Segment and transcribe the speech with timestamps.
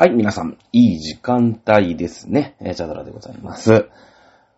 [0.00, 2.56] はい、皆さん、いい時間帯ですね。
[2.58, 3.90] えー、チャドラでございます。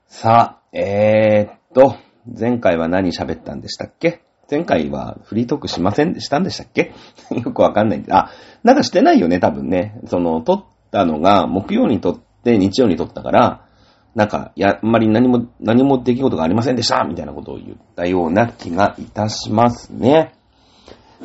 [0.06, 4.22] さあ、えー、っと、前回は何喋ったんでしたっけ？
[4.48, 6.94] 前回はフリートークしませんでしたんでしたっけ？
[7.34, 8.04] よくわかんない。
[8.08, 8.30] あ、
[8.62, 9.98] なんかしてないよね、多分ね。
[10.06, 13.64] その、撮ったのが木曜に撮って日曜に撮ったから、
[14.14, 20.34] なんか、や、あんまり何も、何も出来事がありませんでしたみたいなことを言ったような気がいたしますね。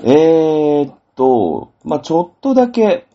[0.03, 3.06] えーっと、まあ、ちょっとだけ、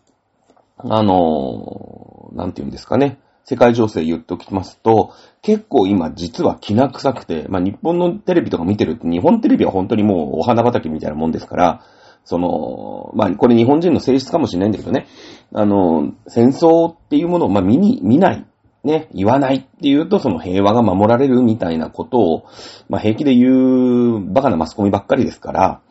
[0.77, 3.19] あのなんて言うんですかね。
[3.45, 11.81] 世界情勢言っておきますと、結構今実は気な臭くて、まあ、日本のテレビとか見てるって、日本テレビは本当にもうお花畑みたいなもんですから、
[12.23, 15.07] その、まあ、これ日本人の性質かもしれないんだけどね、
[15.53, 18.45] あの、戦争っていうものを、まあ、見に、見ない、
[18.85, 22.45] ね、言わないっていうと、その平和が守られるみたいなことを、
[22.87, 25.81] まあ、平気で言うバカなマスコミばっかりですから、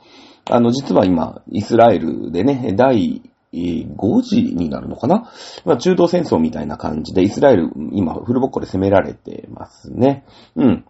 [0.50, 5.30] あの、実は今、イスラエルでね、第5次になるのかな？
[5.64, 10.24] まあ、中東戦争みたいな感じで、イスラエル、今、フルボッコで攻められてますね。
[10.56, 10.84] うん。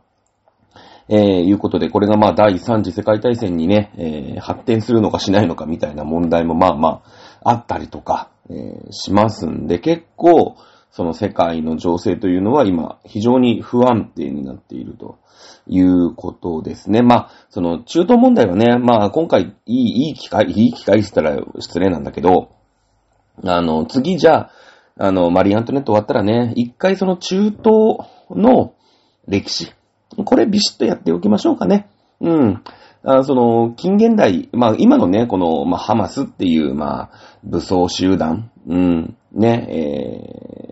[1.09, 7.03] えー、いうことで、これがまあ、第3次世界大戦にね、えー、発展するのかしないのかみたいな問題もまあま
[7.43, 10.57] あ、あったりとか、えー、しますんで、結構、
[10.91, 15.19] その世界の情勢というのは今、非常に不安定になっていると。
[15.67, 17.03] いうことですね。
[17.03, 22.51] まあ、その中東問題はね、まあ今回いい、いい機会、いい機会って言ったら失礼なんだけど、
[23.45, 24.51] あの、次じゃあ、
[24.99, 27.63] あの、マリー・アントネット終わったらね、一回その中東
[28.31, 28.75] の
[29.27, 29.73] 歴史、
[30.25, 31.89] これビシッとやっておきましょうかね。
[32.21, 32.63] うん。
[33.05, 37.11] あその、近現代、まあ今のね、この、まあハマスっていう、まあ、
[37.43, 39.67] 武装集団、うん、ね、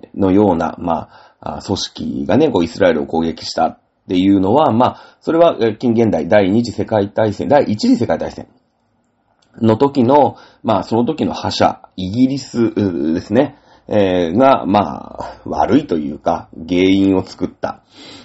[0.04, 1.08] えー、のような、ま
[1.40, 8.46] あ、組織がね、こうイスラエルを攻撃したっていうのは、まあ、それは近現代第二次世界大戦、第一次世界大戦
[9.60, 12.74] の時の、まあ、その時の覇者、イギリス
[13.14, 13.56] ですね、
[13.88, 17.82] えー、が、まあ、悪いというか、原因を作った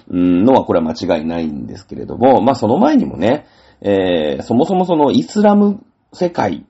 [0.08, 3.46] のは、これは間違いないんですけれども、まあ、その前にもね、
[3.80, 6.64] えー、そもそもそのイスラム世界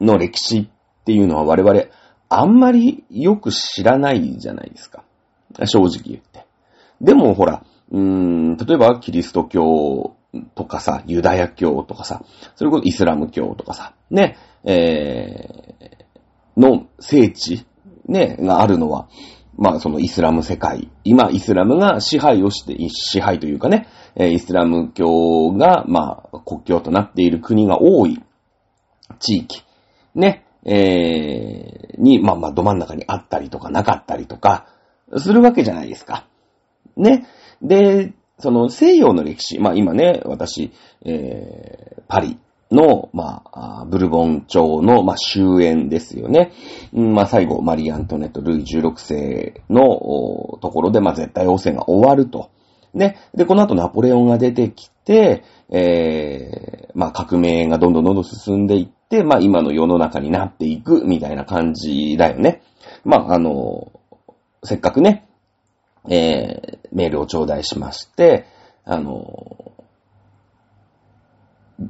[0.00, 1.84] の歴史っていうのは我々、
[2.28, 5.02] あんまりよく知らないじゃないですか。
[5.64, 6.46] 正直言って。
[7.00, 10.14] でも、ほら、うーん、例えばキリスト教
[10.54, 12.22] とかさ、ユダヤ教とかさ、
[12.56, 17.66] それこそイスラム教とかさ、ね、えー、の聖地、
[18.06, 19.08] ね、があるのは、
[19.56, 28.22] まあそのイスラム世界、今イスラムが支配をして、支配というかね、イスラム教が、まあ国境となっている国が多い
[29.18, 29.64] 地域、
[30.14, 34.66] ね、えー、に、まあまあど真ん中にあったりとかなかったりとか、
[35.16, 36.26] するわけじゃないですか。
[36.96, 37.26] ね。
[37.62, 40.72] で、その西洋の歴史、まあ今ね、私、
[41.04, 42.38] えー、パリ
[42.70, 46.52] の、まあ、ブルボン朝の、まあ、終焉ですよね。
[46.92, 52.50] まあ最後、マリー・アントネット・ルイ16世のところで、まあ絶対王政が終わると。
[52.94, 53.16] ね。
[53.34, 62.62] で、この後ナポレオンが出てきて、えー、まあ革命がどんどんどんどん進んでいって、まあ今の世の中になっていくみたいな感じだよね。
[63.04, 63.92] まああの、
[64.62, 65.27] せっかくね、
[66.08, 68.46] えー、メールを頂戴しまして、
[68.84, 69.72] あの、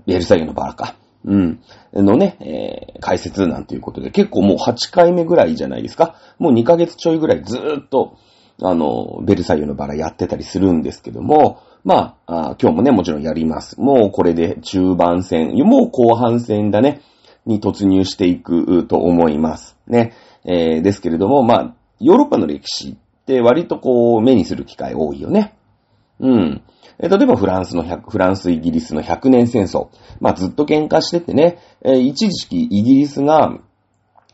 [0.06, 0.96] ベルサイユのバラか。
[1.24, 1.60] うん。
[1.92, 6.16] のね、えー、解説なんていうことで、結構もう8回目ぐらいじゃないですか。
[6.38, 8.16] もう2ヶ月ちょいぐらいずーっと、
[8.62, 13.80] あの、ベルサイユのバラやってたりするんですけども、まあ、あ今日もね、もちろんやります。
[13.80, 17.00] もうこれで中盤戦、もう後半戦だね、
[17.46, 19.76] に突入していくと思います。
[19.86, 20.12] ね。
[20.44, 22.96] えー、ですけれども、まあ、ヨーロッパの歴史
[23.28, 25.54] って割とこう目にする機会多いよね。
[26.18, 26.62] うん。
[26.98, 29.88] え例えばフランスの100、フランス、イギリスの100年戦争。
[30.20, 33.58] まあずっと喧嘩しててね、えー一時期イギリスが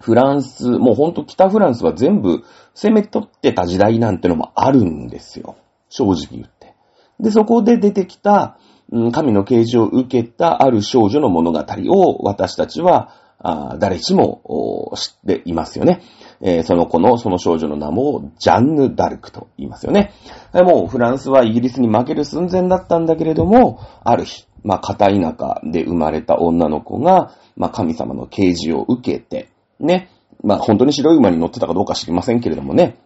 [0.00, 2.44] フランス、もうほんと北フランスは全部
[2.74, 5.56] 攻め取ってた時代なんてのもあるんですよ。
[5.88, 6.74] 正直言って。
[7.18, 8.58] で、そこで出てきた、
[8.92, 16.00] うん神の啓示を受けたある少女の物語を私たちは、あ誰しも知っていますよね。
[16.40, 20.12] えーその子の、その少女の名も、ジャンヌ・ダルクと言いますよね。
[20.52, 30.10] もうフランスはイギリスに負ける寸前だったんだけれども、ある日、まあ、片田舎で生まれた女の子が、まあ、神様の啓示を受けて、ね。
[30.42, 32.96] まあ、本当に白い馬に乗ってたかどうか知りませんけれどもね。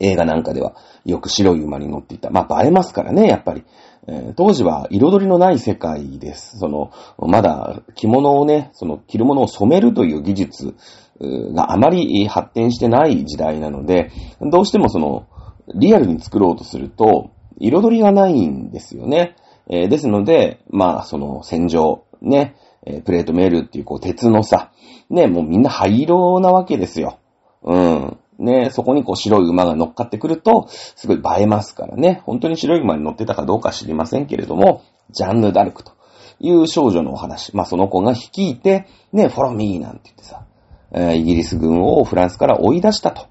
[0.00, 0.74] 映画なんかでは
[1.04, 2.30] よく白い馬に乗っていた。
[2.30, 3.64] まあ、映えますからね、やっぱり。
[4.08, 6.58] えー当時は彩りのない世界です。
[6.58, 10.74] その、まだ着物をね、その着るものを染めるという技術
[11.20, 14.10] があまり発展してない時代なので、
[14.40, 15.26] どうしてもその、
[15.74, 19.36] リアルに作ろうとすると、彩りがないんですよね。
[19.68, 22.54] えーですので、まあ、その戦場、ね、
[22.84, 24.70] えプレートメールっていうこう鉄のさ、
[25.10, 27.18] ね、もうみんな灰色なわけですよ。
[27.62, 28.18] うん。
[28.38, 32.22] ね、そこにこう白い馬が乗っかってくると、すごい映えますからね。
[32.24, 35.92] 本当に白い馬に乗ってたかどうか知りませんけれども、ジャンヌ・ダルクと
[36.38, 37.56] いう少女のお話。
[37.56, 40.45] まあその子が率いて、ね、フォロミーなんて言ってさ、
[40.92, 43.26] え、イギリス軍をフランスから追い出したと、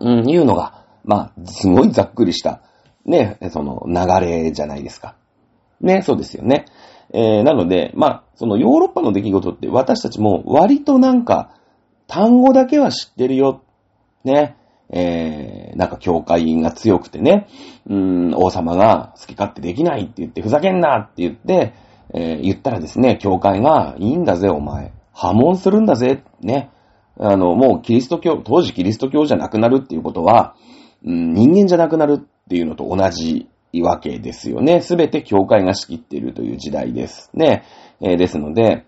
[0.00, 2.62] うん、いうのが、まあ、すごいざっくりした、
[3.04, 5.16] ね、その流れじゃないですか。
[5.80, 6.64] ね、そうですよね。
[7.12, 11.54] えー、なので、まあ、そのヨーロッパの出来事って私たちも割となんか、
[12.06, 13.62] 単語だけは知ってるよ。
[14.24, 14.56] ね。
[14.90, 17.48] えー、なんか教会が強くてね、
[17.88, 21.74] うん、王様が好き勝手できないって言って、ふざけんなって言って、
[22.12, 24.92] えー、言ったらですね、教会が、いいんだぜ、お前。
[25.12, 26.70] 破門するんだぜ、ね。
[27.18, 30.56] あの、もうキリスト教、当時キリスト教じゃなくなるっていうことは、
[31.04, 33.48] うん、人間じゃなくなるっていうのと同じ
[33.82, 34.80] わけですよね。
[34.80, 37.64] すべて教会が仕切っているという時代ですね。
[38.00, 38.84] えー、ですので、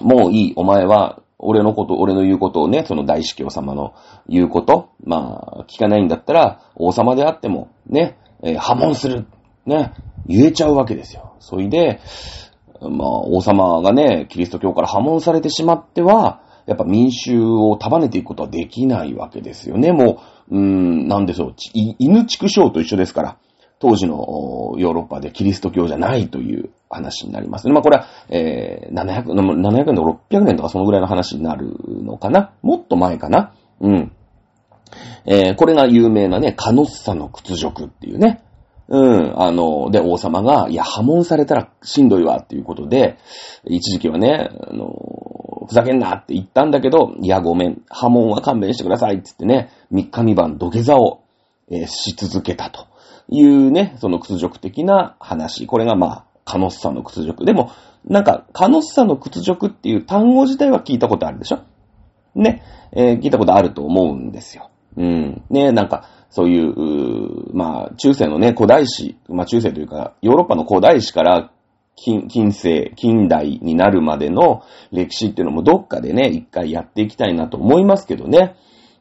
[0.00, 3.94] もういい、お前は、俺のこと、俺の言うことをね、その大司教様の
[4.26, 9.26] 言うこと、まあ、聞かないんだったら、王様であっても、ね、えー、破門する、
[9.66, 9.92] ね、
[10.26, 11.34] 言えちゃうわけですよ。
[11.40, 12.00] それで、
[12.80, 19.92] まあ、王様がね、キリスト教から破門されてしまっては、やっぱ民衆を束ねていくことはできないわけですよね。
[19.92, 20.20] も
[20.50, 21.54] う、うーん、なんでしょう、
[21.98, 23.36] 犬畜生と一緒ですから。
[23.78, 27.74] 当時のヨーロッパでキリスト教じゃないという話になりますね。
[27.74, 32.52] まあこれは、えー、700、700年とか600年とかそのぐらいの話になるのかな？
[32.62, 33.52] もっと前かな？
[33.80, 34.12] うん。
[35.26, 38.42] えー、これが有名なね、カノッサの屈辱っていうね。
[38.88, 43.18] うん、あの、で、王様が、いや、破門されたらしんどいわっていうことで、
[43.64, 44.94] 一時期はね、あの、
[45.66, 51.22] ふざけんなって言ったんだけど、いや、ごめん、破門は勘弁してくださいって言ってね、三日三晩土下座を、
[51.70, 52.86] えー、し続けたと。
[53.28, 55.66] いうね、その屈辱的な話。
[55.66, 57.44] これがまあ、カノッサの屈辱。
[57.44, 57.72] でも、
[58.04, 61.58] なんか、カノッサの屈辱っていう単語自体は聞いたことあるでしょ？
[62.36, 62.62] ね、
[62.92, 64.70] えー、聞いたことあると思うんですよ。
[64.96, 65.42] うん。
[65.50, 71.50] ね、なんか、そうい、うまあ、中世のね、古代史、まあ中世というか、ヨーロッパの古代史から
[71.96, 74.62] 近、近世、近代になるまでの
[74.92, 78.56] 歴史っていうのもどっかでね、一回やっていきたいなと思いますけどね。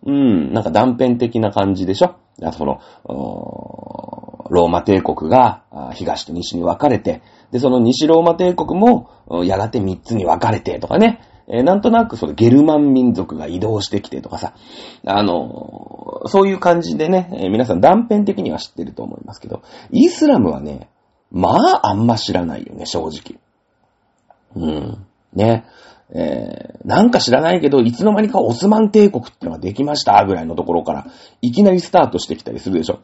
[0.05, 2.15] うん、なんか断片的な感じでしょ？
[2.41, 2.79] あその、
[4.49, 5.63] ローマ帝国が
[5.93, 7.21] 東と西に分かれて、
[7.51, 9.09] で、その西ローマ帝国も
[9.43, 14.53] やがて三つに分かれてとかね、えー、なんとなくそのゲルマン民族が移動してきてとかさ、
[15.05, 19.61] あのー、そういう感じでね、えー、皆さん断片的には知ってると思いますけど、
[19.91, 20.89] イスラムはね、
[21.31, 23.39] まああんま知らないよね、正直。
[24.55, 25.05] うん。
[25.33, 25.65] ね。
[26.13, 31.07] えー、なんか知らないけど、いつの間にかオスマン帝国ってのができましたぐらいのところから、
[31.41, 32.99] いきなりスタートしてきたりするでしょ。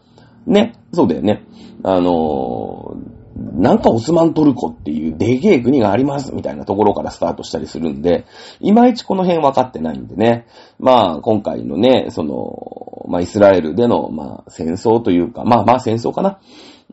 [0.45, 0.73] ね。
[0.93, 1.43] そうだよね。
[1.83, 3.21] あのー、
[3.61, 8.25] なんかオスマントルコっていうでけえ国がありますみたいなところからスタートしたりするんで、
[8.59, 10.45] いまいちこの辺分かってないんでね。
[10.79, 16.39] まあ、今回のね、その、まあ、イスラエルでの、まあ、戦争というか、まあまあ戦争かな。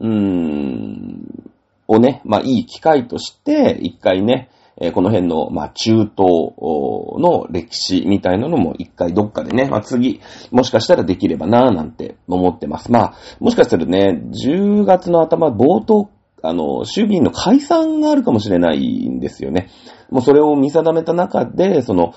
[0.01, 1.51] うーん、
[1.87, 4.51] をね、まあいい機会として、一回ね、
[4.81, 10.21] え、この辺の、まあ、中東の歴史みたいなのも一回どっかでね、まあ、次、
[10.53, 12.93] もしかしたらできればなぁなんて思ってます。
[12.93, 16.11] まあ、もしかしたらね、10月の頭、冒頭、
[16.43, 19.69] あの、衆議院の解散があるかもしれないんですよね。
[20.11, 22.15] もうそれを見定めた中で、その、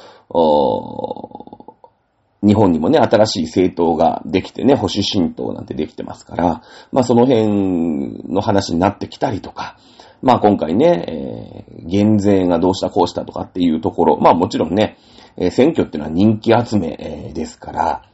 [2.44, 6.62] 日本にもね、新しい政党ができてね、保守新党なんてできてますから、
[6.92, 9.78] まあその辺の話になってきたりとか、
[10.22, 14.98] まあ今回ね、えー、減税がどうしたこうしたとかっていうところ、まあもちろんね、
[15.38, 18.06] えー、選挙っていうのは人気集め、えー、ですから、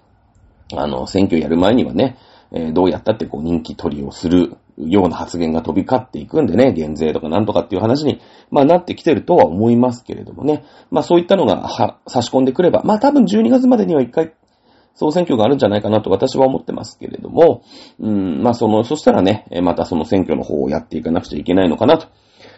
[0.76, 2.18] あの、選挙やる前にはね、
[2.52, 10.66] え、どうやったってこう人気取りをするような発言が飛び交っていくんでね、減税とかなんとかっていう話に、まあなってきてるとは思いますけれどもね。
[10.92, 14.34] まあそういったのがは差し込んでくれば、まあ多分12月までには一回
[14.94, 17.64] 総選挙があるんじゃないかなと私は思ってますけれども、
[18.00, 22.08] うん、まあその、そしたらね、またその選挙の方をやっていかなくちゃいけないのかなと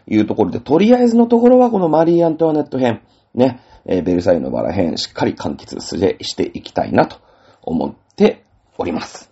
[0.08, 3.02] いうところで、とりあえずのところはこのマリー・アントワネット編、
[3.34, 7.18] ね、えベルサイユのバラ編、しっかり完結していきたいなと
[7.62, 8.46] 思って
[8.78, 9.29] おります。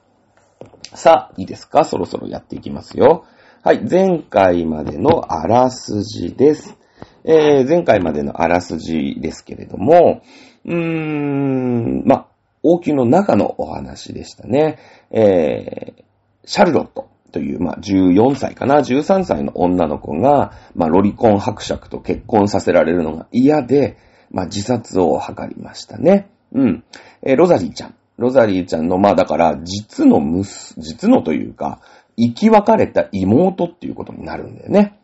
[0.96, 1.84] さあ、いいですか？
[1.84, 3.26] そろそろやっていきますよ。
[3.64, 6.78] はい、前回までのあらすじです。
[7.26, 10.22] えー、前回までのあらすじですけれども、
[10.66, 12.28] うーん、ま、
[12.64, 14.78] 王宮の中のお話でしたね。
[15.12, 16.04] えー、
[16.46, 23.98] シャルロットという、まあ、14歳かな、13歳の女の子が、まあ、ロリコン伯爵と結婚させられるのが嫌で、
[24.32, 26.30] まあ、自殺を図りましたね。
[26.54, 26.84] うん。
[27.22, 27.96] えー、ロザリーちゃん。
[28.18, 31.82] ロザリーちゃんの、まあ、だから、実のむす、実のというか、
[32.18, 35.00] 生き別れた妹っていうことになるんだよね。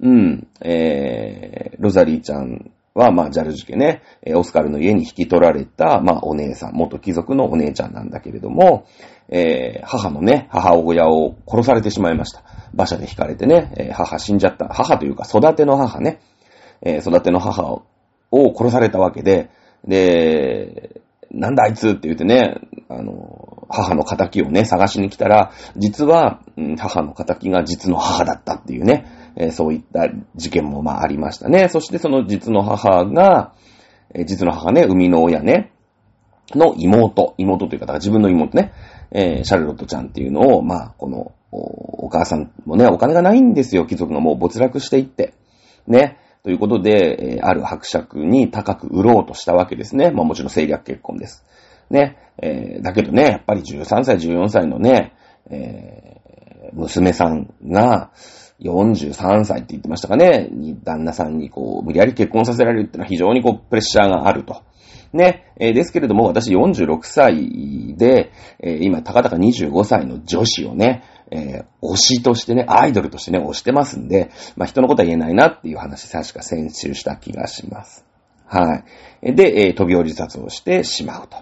[0.00, 0.46] うん。
[0.60, 4.02] えー、ロザリーちゃんは、まあ、ジャルジュケね、
[4.34, 8.86] オスカルの家に引き取られた、まあ、お姉さん、元貴族のお姉ちゃんなんだけれども、
[9.28, 12.44] えー、母のね、母親を殺されてしまいました。
[12.74, 14.68] 馬車で引かれてね、えー、母死んじゃった。
[14.68, 16.20] 母というか、育ての母ね、
[16.82, 17.82] えー、育ての母
[18.30, 19.50] を殺されたわけで、
[19.86, 21.01] で、
[21.32, 22.56] なんだあいつって言ってね、
[22.88, 26.40] あの、母の仇をね、探しに来たら、実は、
[26.78, 31.68] 母の仇が実の母だったっていうね、えー、そういった事件もまあありましたね。
[31.68, 33.54] そしてその実の母が、
[34.14, 35.72] えー、実の母ね、生みの親ね、
[36.54, 38.72] の妹、妹という方が自分の妹ね、
[39.10, 45.34] えー、シャルロットちゃんっていうのを、まあ、このお、お母さんもね、お金がないんですよ、貴族がもう没落していって。
[45.86, 46.18] ね。
[46.42, 50.10] ということで、え、ある伯爵に高く売ろうとしたわけですね。
[50.10, 51.44] まあもちろん政略結婚です。
[51.88, 52.18] ね。
[52.38, 55.12] えー、だけどね、やっぱり13歳、14歳のね、
[55.50, 58.10] えー、娘さんが、
[58.62, 64.62] 43歳って言ってましたかね、に旦那さんにこう、無理やり結婚させられるってのは非常にこう、プレッシャーがあると。
[65.12, 68.30] ね、えー、ですけれども、私46歳で、
[68.60, 71.02] えー、今、たかたか25歳の女子をね、
[71.34, 78.04] えー、推しとしてね、アイドルとしてね、推してますんで、まあ、人のことは言えないなっていう話、確か先週した気がします。
[78.46, 78.84] は
[79.22, 79.34] い。
[79.34, 81.38] で、えー、飛び降り自殺をしてしまうと。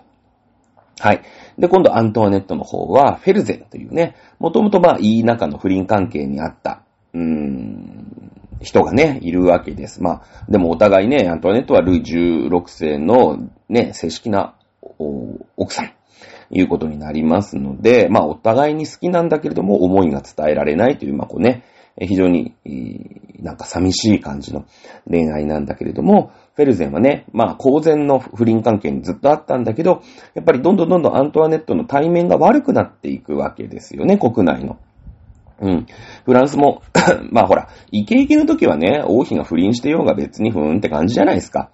[1.00, 1.22] はい。
[1.58, 6.82] で、今度アントワネットの方は、フェルゼンというね、もともとまあ、いい仲の不倫関係にあった、
[7.12, 8.30] うーん、
[8.60, 10.02] 人がね、いるわけです。
[10.02, 14.54] まあ、でもお互いね、アントワネットはルイ16世のね、正式な
[15.56, 15.92] 奥さん、
[16.50, 21.64] いうことになりますので、まあ、お互いに好きなんだけれども、思いが伝えられないという、まあ、こうね、
[21.98, 22.54] 非常に、
[23.40, 24.64] なんか寂しい感じの
[25.08, 30.02] 恋愛なんだけれども、フェルゼンはね、まあ、公然の不倫関係にずっとあったんだけど、
[30.34, 34.78] やっぱりどんどんどんどんアントワネットの対面が悪くなっていくわけですよね、国内の。
[35.60, 35.86] うん。
[36.24, 36.82] フランスも
[37.30, 41.70] まあほら、イケイケの時はね、王妃が不倫してようが別にふーんって感じじゃないですか。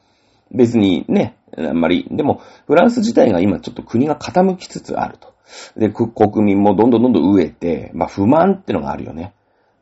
[0.52, 2.06] 別にね、あんまり。
[2.10, 5.34] でも、フランス自体が今ちょっと国が傾きつつあると。
[5.76, 9.32] で、国民もどんどんどんどん飢えて、まあ不満ってのがあるよね。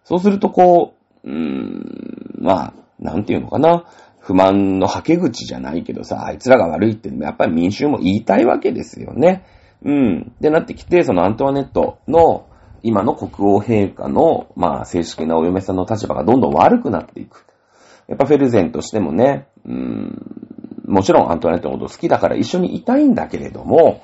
[0.04, 0.94] そうするとこ
[1.24, 3.84] う、うーん、まあ、なんていうのかな。
[4.20, 9.44] 不満の吐け口じゃないけどさ、あいつらが悪いってやっぱり民衆も言いたいわけですよね。
[9.84, 10.32] うん。
[10.40, 12.46] で、なってきて、そのアントワネットの
[12.82, 17.44] 今の国王陛下の、まあ、正式なお嫁さんの立場がどんどん悪くなっていく。
[18.08, 20.34] やっぱフェルゼンとしてもね、うん、
[20.86, 24.02] もちろんアントワネットのこと好きだから一緒にいたいんだけれども、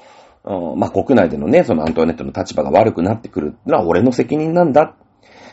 [0.76, 4.94] まあ、国内でのね、そのアントワネットの立場が悪くなってくるのは俺の責任なんだ、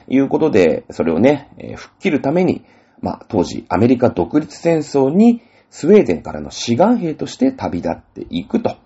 [0.07, 2.63] いうことで、それをね、えー、吹っ切るために、
[3.01, 8.77] まあ、当時アメリカ独立戦争にスウェーデンからの志願兵として旅立っていくと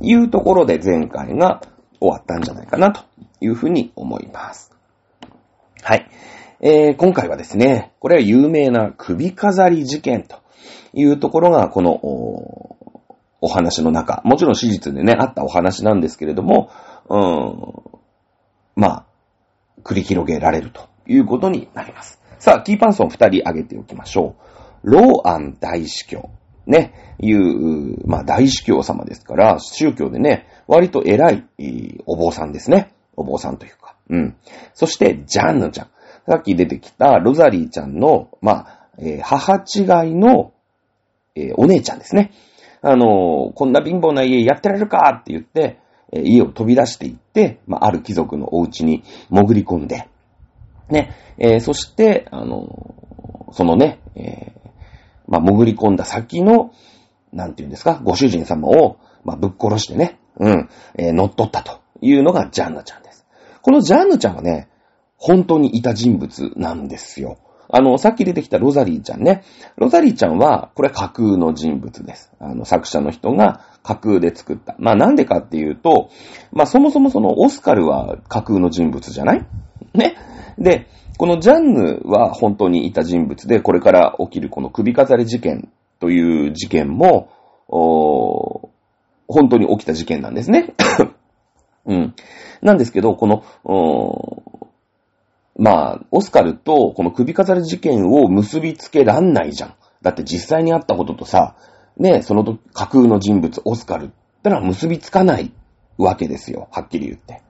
[0.00, 1.62] いうところで前回が
[1.98, 3.02] 終わったんじゃないかなと
[3.40, 4.70] いうふうに思います。
[5.82, 6.08] はい。
[6.64, 10.36] えー、今回はですね、これは有名な首飾り事件と
[10.92, 12.76] いうところが、このお、
[13.40, 16.70] お話の中、もちろん史実でね、あったお話なんですけれども、
[17.08, 19.06] うん、まあ、
[19.82, 22.20] 繰り広げられるということになります。
[22.38, 24.36] さあ、キーパンソン二人挙げておきましょ
[24.84, 24.90] う。
[24.90, 26.30] ローアン大司教。
[26.64, 31.44] ね、いう、まあ大司教様ですから、宗教でね、割と偉い、
[32.06, 32.92] お坊さんですね。
[33.16, 33.96] お坊さんというか。
[34.08, 34.36] うん。
[34.74, 35.88] そして、ジャンヌちゃん。
[36.26, 40.52] さっき出てきたロザリーちゃんの、まあ、えー、母違いの、
[41.34, 42.32] えー、お姉ちゃんですね。
[42.82, 45.78] あのー、こんな貧乏な家やってられるかって言って、
[46.12, 50.08] え家を飛び出していって、まあ、ある貴族のお家に潜り込んで、
[50.90, 52.94] ね、えそして、あの
[53.52, 54.52] そのね、え
[55.26, 56.72] まあ、潜り込んだ先の、
[57.32, 63.26] なんて言うんですか、ご主人様を、まあ、ぶっ殺してね、うん、え乗っ取ったというのがジャンヌちゃんです。
[63.62, 64.68] このジャンヌちゃんはね、
[65.24, 67.38] 本当にいた人物なんですよ。
[67.68, 69.44] あの、さっき出てきたロザリーちゃんね。
[69.76, 72.32] ロザリーちゃんは、これ架空の人物です。
[72.40, 74.74] あの、作者の人が架空で作った。
[74.80, 76.10] まあなんでかっていうと、
[76.52, 79.46] まあそもそもそのオスカルは架空の人物じゃない？
[79.94, 80.16] ね？
[80.58, 80.88] で、
[81.18, 87.30] このジャンヌは本当にいた人物で、これから起きるこの首飾り事件という事件も、
[87.68, 90.74] 本当に起きた事件なんですね。
[91.86, 92.14] うん。
[92.60, 93.44] なんですけど、この、
[95.58, 99.74] まあ、オスカルとこの首飾り事件を結びつけらんないじゃん。
[100.00, 101.56] だって実際にあったこととさ、
[101.96, 104.08] ね、そのと架空の人物、オスカルっ
[104.42, 105.52] てのは結びつかない
[105.98, 106.68] わけですよ。
[106.72, 107.42] はっきり言って。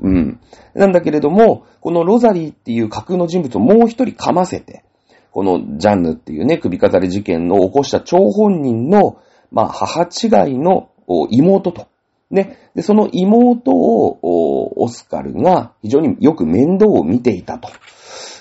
[0.00, 0.40] うん。
[0.74, 4.84] なんだけれども、このロザリーっていう架空の人物をもう一人噛ませて、
[5.30, 9.18] このジャンヌっていうね、首飾り事件の起こした張本人の、
[9.50, 10.90] まあ、母違いの
[11.30, 11.86] 妹と
[12.32, 17.68] ね、で、その妹を、オスカルが非常によく面倒を見ていたと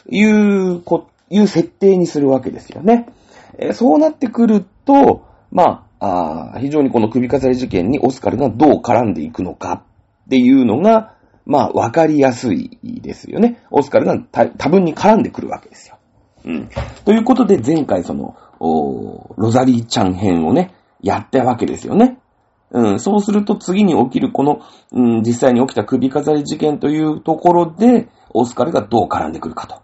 [0.09, 3.07] いう、こ、いう設定にするわけですよね。
[3.59, 9.83] え、そうなってくると、まあ、あ非常にこの首飾り事件にオスカルがどう絡んでいくのか
[10.25, 13.61] っていうのが、まあ、わかりやすいですよね。
[13.69, 14.17] オスカルが
[14.57, 15.97] 多分に絡んでくるわけですよ。
[16.45, 16.69] うん。
[17.05, 22.19] ということで、前回その、おロザリーちゃん編をね、やったわけですよね。
[22.71, 24.61] うん、そうすると次に起きるこの、
[24.91, 29.81] うん、実際に起きた首飾り事件というところで、オスカルがどう絡んでくるかと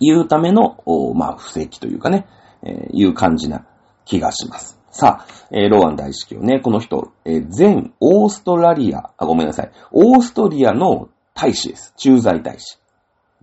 [0.00, 0.78] いうための、
[1.14, 2.26] まあ、布石というかね、
[2.62, 3.66] えー、いう感じな
[4.04, 4.78] 気がします。
[4.90, 11.94] さあ、えー、ローアン大司教ね、この人、えー、全オーストラリア、あ、ごめんなさい、オーストリアの大使です。
[11.96, 12.78] 駐在大使。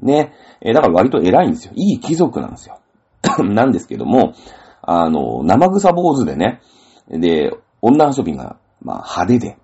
[0.02, 1.74] ね、えー、だから割と偉いんですよ。
[1.76, 2.80] いい貴族なんですよ。
[3.44, 4.34] なんですけども、
[4.82, 6.62] あの、生草坊主でね、
[7.10, 9.58] で、女遊びが、まあ、派手で。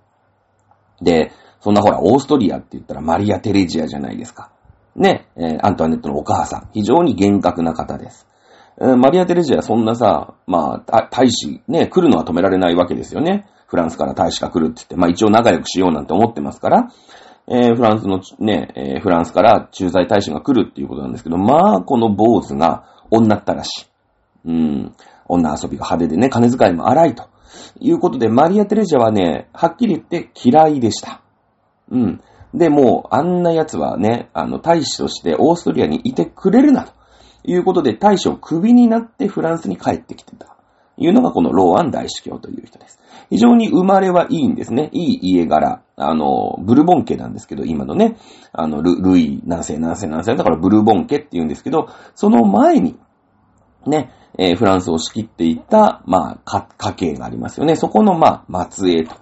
[1.01, 4.51] で、そんなほら、オーストリアって言ったらマリア・テレジアじゃないですか。
[4.95, 6.69] ね、えー、アントワネットのお母さん。
[6.74, 8.27] 非常に厳格な方です。
[8.79, 13.48] えー、マリア・テレジアそんなさ、まあ、大使、ね、来るのは止められないわけですよね。
[13.67, 16.88] フランスから大使が来るって言って、まあ一応仲良くしようなんて思ってますから、
[17.48, 23.86] えー、フランスのね、えー、フランスから駐在大使が来るっていうことなんですけど、まあ、この坊主が女ったらしい。
[24.45, 24.95] うん、
[25.27, 27.29] 女遊びが派手でね、金遣いも荒いと。
[27.79, 31.21] いうことで、マリア・テレジャはね、はっきり言って嫌いでした。
[31.91, 32.21] うん。
[32.53, 36.93] で、もう、あんな奴はね、あの、大使としてオーストリアにいてくれるな、と
[37.43, 40.55] いうことで、大使をクビになってフランスに帰ってきてた。
[40.97, 43.00] いうのがこのローアン大司教という人です。
[43.29, 44.89] 非常に生まれはいいんですね。
[44.93, 45.81] いい家柄。
[45.97, 48.17] あの、ブルボン家なんですけど、今のね、
[48.53, 52.97] あの、ルルイ何世何世何世だからブルボン家って言うんですけど、その前に、
[53.85, 57.75] ね、えー、フランスを仕切っていた、まあ、家系がありますよね。
[57.75, 59.15] そこの、まあ、末裔と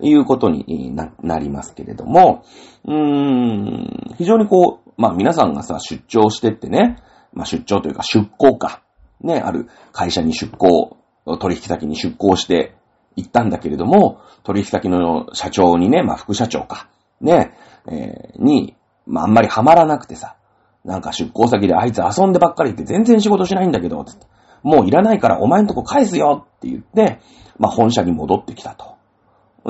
[0.00, 2.44] いうことにななりますけれども、
[2.84, 7.02] うーん、非常にこう、まあ皆さんがさ、出張してってね、
[7.32, 8.82] まあ出張というか出向か、
[9.20, 10.96] ね、ある会社に出向、
[11.40, 12.74] 取引先に出向して
[13.16, 16.88] 行ったんだけれども、取引先の社長にね、まあ副社長か、
[17.20, 17.56] ね、
[17.90, 20.36] えー、に、まああんまりハマらなくてさ、
[20.84, 24.26] なんか出向先であいつ遊んでばっかりって全然仕事しないんだけど、つって。
[24.64, 27.20] もういらないからお前んとこ返すよって言って、
[27.58, 28.94] まあ、本社に戻ってきたと。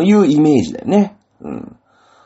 [0.02, 1.16] いうイメージだよね。
[1.40, 1.76] うん。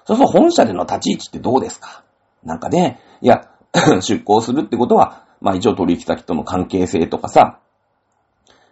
[0.06, 2.04] そうすると本社での立ち位置ってどうですか？
[2.44, 3.50] なんかね、いや、
[4.00, 7.58] 出向するってことは、まあ一応取引先との関係性とかさ、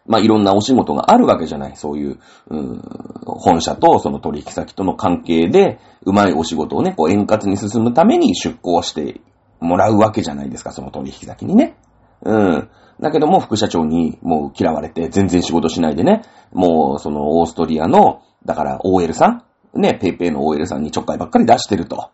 [0.06, 1.76] まあいろんなお仕事があるわけじゃない。
[1.76, 2.82] そういう、うん、
[3.26, 9.20] 本社とその取引先との関係で、うまいお仕事をね、こう円滑に進むために出向して
[9.60, 11.76] もらうわけじゃないですか、その取引先にね。
[12.22, 12.70] うん。
[13.00, 19.42] だけども、副社長にもう嫌われて、全然仕事しないでね、もう、その、オーストリアの、だから OL さん
[19.74, 22.10] ね、ペイペイの OL さんにちょっかいばっかり出してると。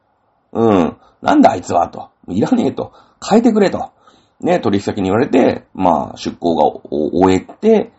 [0.53, 0.97] うん。
[1.23, 2.11] なんだあいつはと。
[2.29, 2.93] いらねえと。
[3.27, 3.93] 変えてくれと。
[4.41, 7.93] ね、取引先に言われて、まあ、出向が終えて、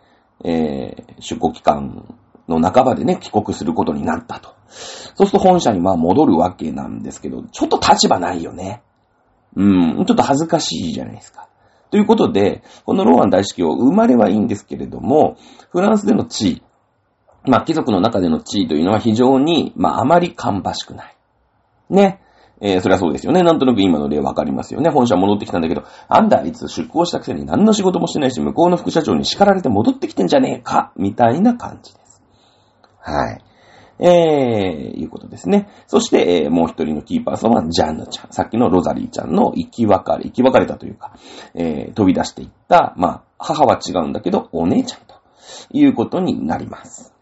[0.44, 2.04] えー、出向期間
[2.48, 4.54] の半ばでね、帰国することになったと。
[4.68, 8.82] そうすると本社にまあ戻るわけなんですけど、ちょっと立場ないよね。
[9.56, 11.48] うん、ちょっと恥ずかしいじゃないですか。
[11.94, 15.36] ということで、このローアン大司教、生まれはいいんですけれども、
[15.70, 16.62] フランスでの地位、
[17.48, 21.16] まあ、貴族の中での地位というのは非常に、まあ、あまり芳しくない。
[21.90, 22.20] ね。
[22.60, 23.44] えー、それはそうですよね。
[23.44, 24.90] なんとなく今の例わかりますよね。
[24.90, 32.24] 本社戻ってきたんだけど、あんだあいつ出向したくせに何の仕事もしてないし、向こうの副社長に叱られて戻ってきてんじゃねえか、みたいな感じです。
[32.98, 33.44] はい。
[33.98, 35.68] えー、いうことですね。
[35.86, 38.32] そして、えー、もう一人のキーパーソンはジャンヌちゃん。
[38.32, 41.16] さっきのロザリーちゃんの生き別れ、生き別れたというか、
[41.54, 45.14] えー、飛び出していった、まあ、母は違うんだけど、お姉ちゃんと
[45.72, 47.14] いうことになります。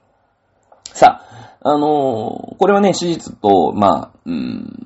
[0.85, 4.83] さあ、あのー、これはね、史実と、まあ、うん、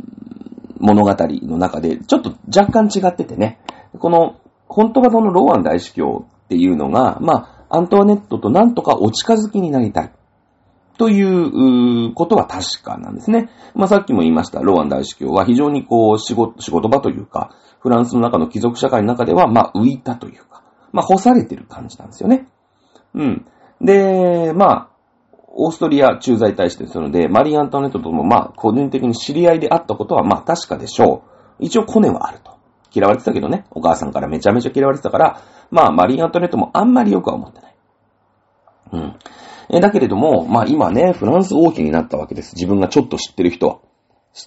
[0.79, 3.61] 物語の中で、ちょっと若干違っててね、
[3.99, 10.13] この、本当はそのローアン大司教っていうのが、まあ、アントワネットとなんとかお近づきになりたい。
[10.99, 13.51] ということは確かなんですね。
[13.75, 22.47] まあ、さっきも言いました、ローアン大司教は非常にこう、仕事、仕事場というか、フランスの中の貴族社会の中では、まあ、浮いたというか、まあ、干されてる感じなんですよね。
[23.15, 23.47] うん。
[23.81, 24.89] で、まあ、
[25.59, 31.23] オーストリア駐在大使ですので、マリー・アントネットとも、まあ、個人的に知り合いであったことは、まあ、確かでしょ
[31.61, 31.65] う。
[31.65, 32.57] 一応、コネはあると。
[32.95, 37.77] 嫌われてたけどね、お母さんからめちゃめちゃ嫌われてたから、まあ、マリー・アントネットもあんまりよくは思ってない。
[38.93, 39.15] うん。
[39.71, 42.55] えだけれども、まあ今ね、フランス王妃になったわけです。
[42.55, 43.79] 自分がちょっと知ってる人は。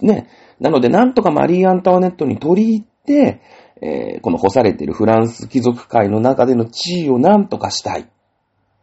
[0.01, 0.27] ね。
[0.60, 3.41] なので、なんとかマリー・アンタワネットに取り入って、
[3.82, 8.10] えー、この干されているフランス貴族界の中での地位をなんとかしたい。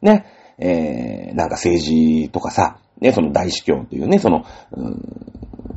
[0.03, 0.27] ね。
[0.59, 5.03] えー、なんか政治とかさ、ね、その大司教というね、その、うん、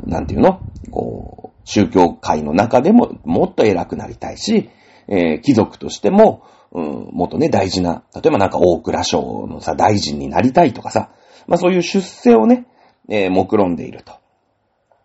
[0.05, 0.61] なんていうの？
[0.89, 4.69] こう、宗教界の中でももっと偉くなりたいし、
[5.07, 11.09] えー、貴族としても、うん、もっとね、大事な、例えばなんか大蔵省のさ、大臣になりたいとかさ、
[11.47, 12.65] まあそういう出世をね、
[13.07, 14.19] えー、目論んでいると。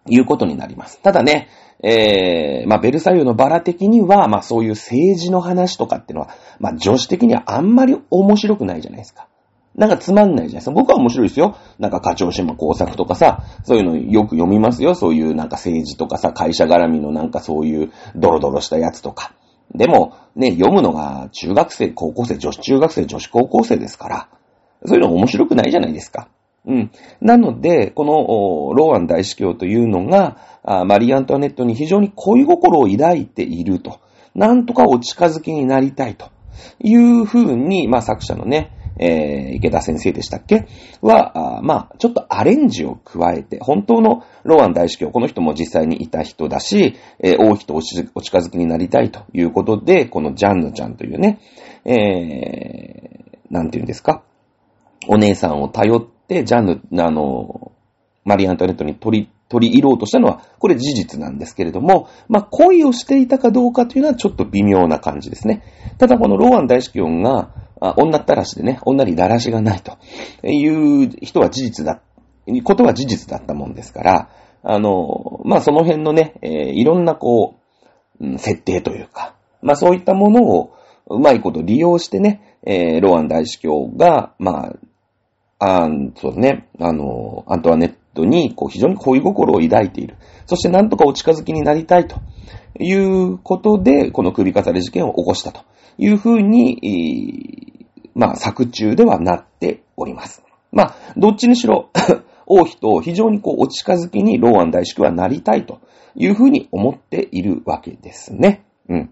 [0.06, 1.00] いうことになります。
[1.00, 1.48] ただね、
[1.82, 9.28] えー、まあ、ベルサイユのバラ的には、まあ、そういう政治の話とかっていうのは、まあ、女子的にはあんまり面白くないじゃないですか。
[9.74, 10.70] なんかつまんないじゃないですか。
[10.70, 11.56] 僕は面白いですよ。
[11.78, 14.94] なんか課長島工作とかさ、そういうのよく読みますよ。
[14.94, 19.34] そういうなんか政治とかさ、会社絡みのなんかそういうドロドロしたやつとか。
[19.74, 24.28] でも、ね、読むのが中学生、高校生、女子中学生、女子高校生ですから、
[24.86, 26.28] そういうの面白くないじゃないですか。
[26.66, 26.90] うん。
[27.20, 30.36] なので、この、ローアン大司教というのが、
[30.86, 33.98] マリー・アントワネットに非常に恋心を抱いていると。
[34.34, 36.30] なんとかお近づきになりたいと
[36.80, 40.66] いうふうに、まあ作者のね、えー、池田先生でしたっけ？
[41.00, 51.40] は、あまあ、ちょっとアレンジを加えて、本当のローアン大司教、この人も実際にいた人だし、えー、王妃とお近づきになりたいということで、このジャンヌちゃんというね、
[51.84, 54.22] えー、なんて言うんですか、
[55.08, 57.72] お姉さんを頼って、ジャンヌ、あの、
[58.24, 65.62] マリー・アントネットに取り、取り入ろうとしたのは、これ事実なんですけれども、まあ、恋をしていたかどうかというのはちょっと微妙な感じですね。
[65.98, 67.50] ただこのローアン大司教が、
[67.88, 69.98] あ女ったらしでね、女にだらしがないと。
[70.46, 72.00] いう人は事実だ、
[72.64, 74.28] ことは事実だったもんですから、
[74.62, 77.56] あの、まあ、その辺のね、えー、いろんなこ
[78.20, 80.72] う、設定というか、まあ、そういったものを
[81.08, 84.72] うまいこと利用してね、えー、ローアン大司教が、ま
[85.58, 90.16] あ、あそうね、あの、アントワネットに、こう、非常に恋心を抱いている。
[90.46, 92.16] そしてなんとかお近づきになりたいと。
[92.78, 95.60] いうことで、この首飾り事件を起こしたと。
[95.96, 97.73] いうふうに、
[98.14, 100.42] まあ、作中ではなっております。
[100.72, 101.90] まあ、どっちにしろ
[102.46, 105.80] 王妃と非常にこう、お近づきにローアン大宿はなりたいと
[106.14, 108.64] いうふうに思っているわけですね。
[108.88, 109.10] うん。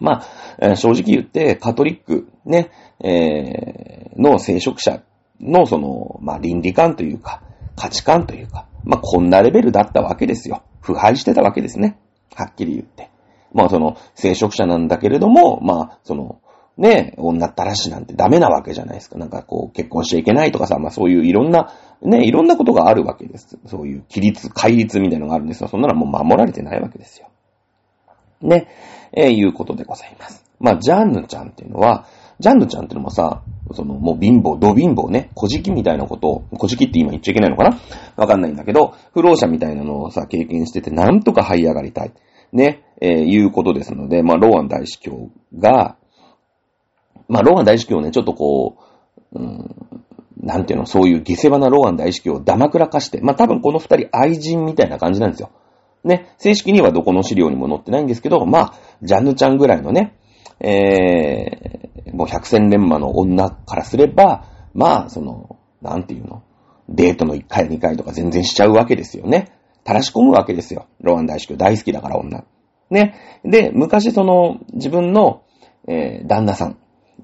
[0.00, 0.24] ま
[0.60, 5.02] あ、正直言って、カトリック、ね、えー、の聖職者
[5.40, 7.42] のその、まあ、倫理観というか、
[7.76, 10.62] 価値観というか、まあ、こんなレベルだったわけですよ。
[10.80, 11.98] 腐敗してたわけですね。
[12.34, 13.10] はっきり言って。
[13.52, 16.40] まあ、その、聖職者なんだけれども、まあ、その、
[16.78, 19.18] ね、女ったらしなんてダメなわけじゃないですか。
[19.18, 23.58] なんかこう、結婚しちゃいけないとかさ、まあそういういろんな、ね、いろんなことがあるわけです。
[23.66, 25.68] そういう規律、戒律みたいなのがあるんですよ。
[25.68, 27.28] そんなのはもう守られてないわけですよ。
[28.40, 28.68] ね、
[29.12, 30.44] えー、いうことでございます。
[30.58, 32.06] まあ、ジャンヌちゃんっていうのは、
[32.40, 37.78] ジャンヌちゃんっていうのもさ、その、もう貧乏、ド貧乏ね、小じきみたいなことを、小じきって今言っちゃいけないのかな？
[38.16, 42.12] わかんないんだけど、不老者みたいなのをさ、経験してて、なんとか這い上がりたい。
[42.52, 45.96] ね、えー、いうことですので、まあ、ローアン大司教が、
[47.32, 48.76] まあ、ローアン大司教ね、ちょっとこ
[49.32, 49.74] う、うん、
[50.36, 55.50] なんていうの、そういう下世話なローアン大司教をダマくらかして、まあ、多分この二人愛人みたいな感じなんですよ。
[56.04, 60.14] ね、正式にはどこの資料にも載ってないんですけど、まあ、ジャンヌちゃんぐらいのね、
[60.60, 66.42] えー、もう百戦錬磨の女からすれば、まあ、その、なんていうの、
[66.90, 69.56] デートの1回2回とか全然しちゃうわけですよね。
[69.86, 70.86] 垂らし込むわけですよ。
[71.00, 72.44] ローアン大司教大好きだから女。
[72.90, 73.14] ね。
[73.42, 75.44] で、昔その、自分の、
[75.88, 76.76] えー、旦那さん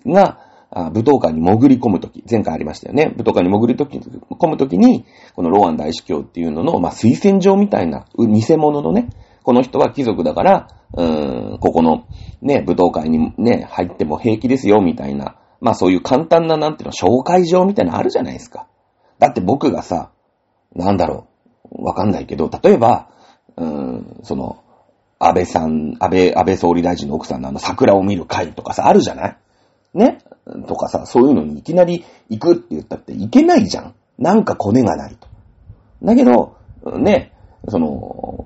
[0.06, 0.38] が、
[0.70, 3.06] 舞踏会に潜り込むとき、前回ありましたよね。
[3.16, 9.08] 舞踏会に潜り込むときに、このローアン大司教っていうのの、まあ、推薦状みたいな、偽物のね、
[9.42, 12.04] この人は貴族だから、うーん、ここの、
[12.42, 15.36] ね、舞踏会にね、入っても平気ですよ、みたいな。
[15.60, 18.66] まあそういう簡単な、なんていうの、紹介状みたいなのあるじゃないですか。
[19.18, 20.10] だって僕がさ、
[20.74, 21.26] なんだろ
[21.70, 23.08] う、わかんないけど、例えば、
[23.56, 24.58] うーん、その、
[25.18, 29.36] 安倍さん、安倍、安倍総理大臣の奥さんのあの桜を見る会とかさ、あるじゃない？
[29.94, 30.18] ね
[30.66, 33.94] とかさ、そういうのにいきなり行くって言ったっていけないじゃん。
[34.18, 35.28] なんかコネがないと。
[36.02, 36.56] だけど、
[36.98, 37.32] ね、
[37.68, 38.44] その、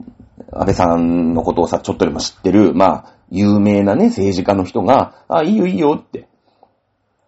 [0.52, 6.28] 安倍さんのことをさ、ちょっとでも知ってる、まあ、有名なね、政治家の人が、あ、いいよいいよって。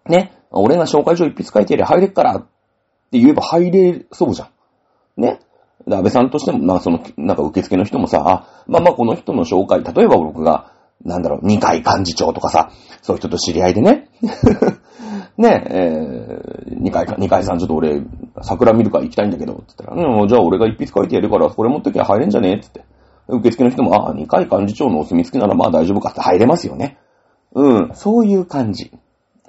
[0.07, 2.43] ね、俺が紹介状一筆書いてやりゃ入れっからっ
[3.11, 4.51] て言えば入れそうじゃ
[5.17, 5.21] ん。
[5.21, 5.41] ね。
[5.87, 10.73] で安倍さんとしても、まあその、なんか受付の人もさ、あ、まあまあこの人の紹介、例えば僕が、
[11.05, 12.71] なんだろう、二階幹事長とかさ、
[13.03, 14.09] そういう人と知り合いでね。
[15.37, 18.03] ねえ、ー、二階、二階さんちょっと俺、
[18.43, 22.95] 桜見るから行きたいんだけど、って言ったら、うん、じゃあ俺が一筆書いてやるから、これ持ってきゃ入れんじゃねえって言って。
[23.29, 26.99] 受付の人も、ああ、二階幹事長のお墨付きならまあ大丈夫かって入れますよね。
[27.55, 28.93] うん、そういう感じ。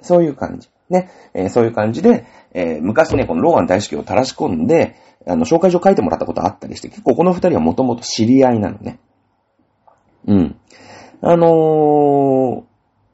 [0.00, 0.68] そういう感じ。
[0.88, 9.00] ね、えー、そういう感じで、えー、昔ね、このローアン大式を垂らし込んで、あの、紹介状書いてもらったことあったりして、結構この二人はもともと知り合いなのね。
[10.26, 10.55] うん。
[11.20, 12.66] あの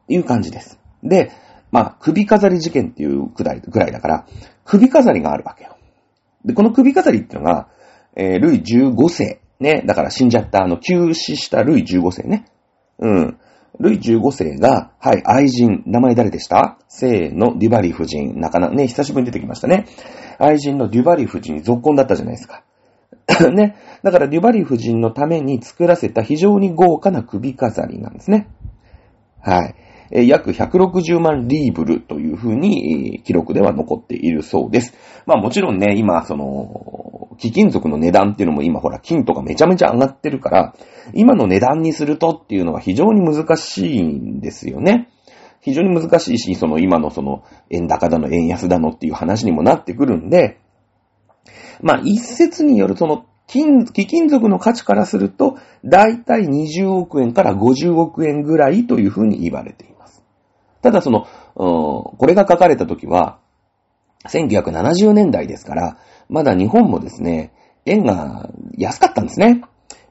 [0.09, 0.79] ー、いう感じです。
[1.03, 1.33] で、
[1.71, 4.27] まあ、首飾り事件っていうくらい、ぐらいだから、
[4.65, 5.77] 首飾りがあるわけよ。
[6.45, 7.69] で、この首飾りっていうのが、
[8.15, 9.41] えー、ルイ15世。
[9.59, 9.83] ね。
[9.87, 12.47] だから死んじゃった、あの、急死したルイ15世ね。
[12.99, 13.38] うん。
[13.79, 16.79] ルイ15世が、はい、愛人、名前誰でした？
[16.88, 19.87] せーの、デュバリー夫人、なかなかね、久しぶりに出てきましたね。
[20.38, 22.65] 愛人のデュバリー夫人に続婚だったじゃないですか。
[23.53, 23.77] ね。
[24.03, 28.49] だからデュバリー夫人のために作らせた非常に豪華な首飾りなんですね。
[29.40, 29.75] はい。
[30.12, 34.95] え約160万リーブルというふうに、え記録では残っているそうです。
[35.27, 40.75] まあもちろんね、今、その、貴金属の値段っていうのも今ほら金とかめちゃめちゃ上がってるから、
[41.14, 45.09] 今の値段にするとっていうのは非常に難しいんですよね。
[45.61, 50.59] 非常に難しいし、その今のその円高だの円安だのっていう話にもなってくるんで、
[51.81, 60.23] まあ一説によるその金、貴金属の価値からすると、だいたい20億円から50億円ぐらいというふうに言われています。
[60.81, 63.39] ただその、これが書かれた時は、
[64.27, 67.53] 1970年代ですから、まだ日本もですね、
[67.85, 69.63] 円が安かったんですね。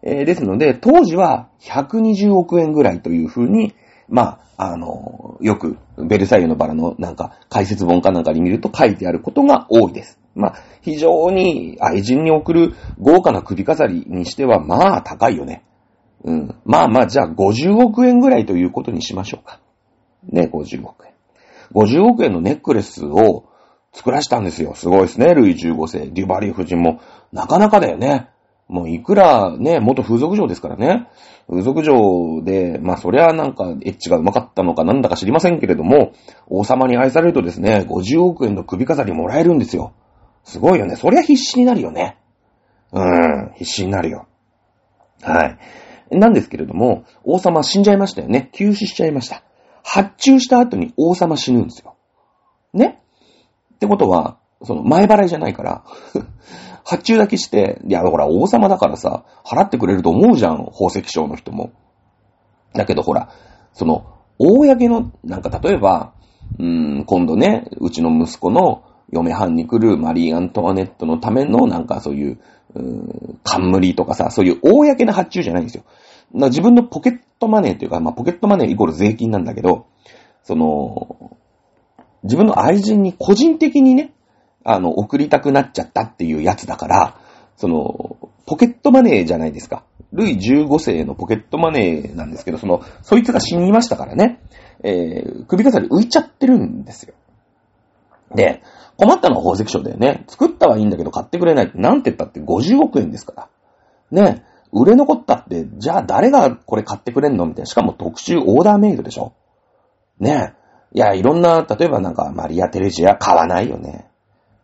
[0.04, 3.74] えー、ですので、当時は120億円ぐらいというふうに、
[4.08, 10.21] まあ、あの、よく、ベルサイユのバラのなんか解説本かなんかに見ると書いてあることが多いです。
[10.36, 15.64] まあ、非常に愛人に送る豪華な首飾りにしては、まあ高いよね。
[16.24, 16.56] うん。
[16.66, 19.60] まあまあ、じゃあ50億円ぐらいということにしましょうか。
[20.30, 21.14] ね、50億円。
[21.74, 23.46] 50億円のネックレスを
[23.94, 24.74] 作らしたんですよ。
[24.76, 26.08] すごいですね、ルイ15世。
[26.08, 28.30] デュバリー夫人も、なかなかだよね。
[28.68, 31.10] もういくらね、元風俗嬢ですからね。
[31.50, 36.14] 風俗嬢で、まあそりゃなんかエッチがうまかったのかなんだか知りませんけれども、
[36.48, 39.92] 王様に愛されるとですね、50億円の首飾りもらえるんですよ。
[40.44, 40.96] すごいよね。
[40.96, 42.18] そりゃ必死になるよね。
[42.92, 44.28] うん、必死になるよ。
[45.22, 45.58] は
[46.12, 46.18] い。
[46.18, 48.50] なんですけれども、王様死んじゃいましたよね。
[48.54, 49.44] 急死しちゃいました。
[49.84, 51.96] 発注した後に王様死ぬんですよ。
[52.74, 53.02] ね？
[53.76, 55.84] ってことは、その前払いじゃないから
[56.86, 61.72] 発注だけして、いや、ほら、王様だからさ、払ってくれると思うじゃん、宝石商の人も。
[62.74, 63.30] だけどほら、
[63.74, 64.06] その、
[64.38, 66.14] 公の、なんか例えば、
[66.60, 72.40] うーん、今度ね、うちの息子の嫁はんに来るマリー・アントワネットのための、なんかそういう、
[72.74, 75.84] うーん、冠とかさ、そういう公な発注じゃないんですよ。
[76.34, 79.86] 自分のポケットマネーというか、まあ、ポケットマネーイコール税金なんだけど、
[80.44, 81.38] その、
[82.24, 84.14] 自分の愛人に個人的にね、
[84.64, 87.18] あの、送りたくなっちゃったっていうやつだから、
[87.58, 89.84] その、ポケットマネーじゃないですか。
[90.14, 94.42] ルイ15世のポケットマネーなんですけど、その、そいつが死にましたからね、
[94.84, 97.14] えー、首飾り浮いちゃってるんですよ。
[98.36, 98.62] で、
[98.98, 100.26] 困ったのは宝石商だよね。
[100.28, 103.50] 作ったはいいんだけど買ってくれないって、なんて言ったって50億円ですか
[104.12, 104.24] ら。
[104.24, 104.44] ね。
[104.74, 107.66] 売れ残ったって、じゃあ誰がこれ買ってくれんのみたいな。
[107.66, 109.34] しかも特注オーダーメイドでしょ
[110.20, 110.54] ね。
[110.94, 114.10] いや、いろんな、例えばなんか、マリア・テレジア買わないよね。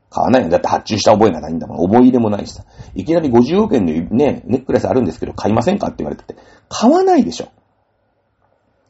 [0.10, 0.50] 買わないよ。
[0.50, 1.88] だって発注した覚えがないんだもん。
[1.88, 2.64] 覚え入れもないしさ。
[2.96, 6.36] いきなり50億円のね、ネックレスあるんですけど、買いませんかって言われてて。
[6.70, 7.50] 買わないでしょ。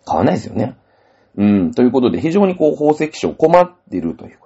[0.05, 0.77] 買わないですよね。
[1.37, 1.71] うん。
[1.71, 4.39] ということで、非常にこう、宝石商困ってるという。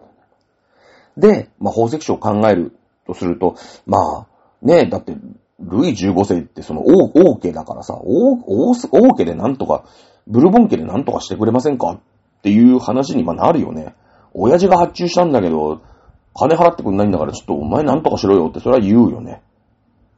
[1.17, 2.73] で、まあ、宝石商を考える
[3.05, 4.27] とすると、まあ、
[4.61, 5.15] ねだって、
[5.59, 9.85] ルイ15世ってその王、王家だからさ、王、王、王家でなんとか、
[10.27, 11.99] ブルボン家でなんとかしてくれませんかっ
[12.41, 13.95] ていう話にまなるよね。
[14.33, 15.81] 親父が発注したんだけど、
[16.33, 19.41] 金払ってくんないんだからちょっとお前なんとかしろよってそれは言うよね。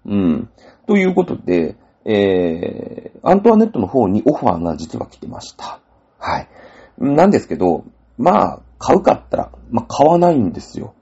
[0.05, 0.49] うん。
[0.87, 1.75] ということで、
[2.05, 5.79] えー、アントワネットの方にオファーが実は来てました。
[6.19, 6.47] はい。
[6.99, 7.85] なんですけど、
[8.17, 10.93] まあ、買うかったら、まあ、買わないんですよ。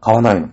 [0.00, 0.48] 買わないの。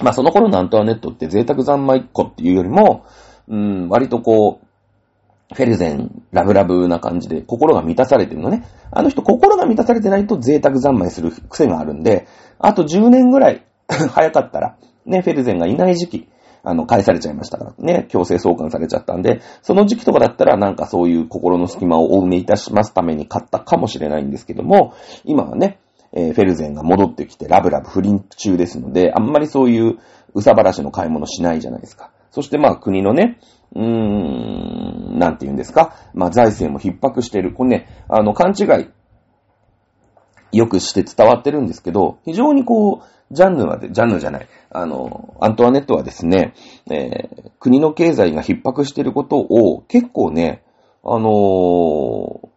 [0.00, 3.06] まあその頃のアントワネットって贅沢三昧っ子っていうよりも、
[3.46, 8.66] うん、割とこう、フェルゼン、ラブラブな感じで心が満たされてるのね。
[8.90, 12.26] あの人心が満たされてないと贅沢三昧する癖があるんで、
[12.58, 16.28] あと10年ぐらい 早かったら、ね、フェルゼンがいない時期、
[16.68, 25.78] あの、返されちゃいましたからね、強制送還されちゃったんで、その時期とかだったらなんかそういう心の隙間をお埋めいたしますために買ったかもしれないんですけども、今はね、
[26.12, 29.98] えー、フェルゼンが戻ってきてラブラブ不倫中ですので、あんまりそういう
[30.34, 32.10] うさばらしの買い物しないじゃないですか。
[32.32, 33.38] そしてまあ国のね、
[33.74, 35.94] うーん、なんて言うんですか？
[36.14, 37.52] まあ財政も逼迫してる。
[37.52, 38.88] これね、あの勘違い、
[40.58, 46.54] よくして伝わってるんですけど、非常にこう、ジャンヌはで、ジャンヌじゃない、あの、アントワネットはですね、
[46.90, 50.62] えー、国の経済が逼迫していることを結構ね、
[51.04, 52.48] あのー、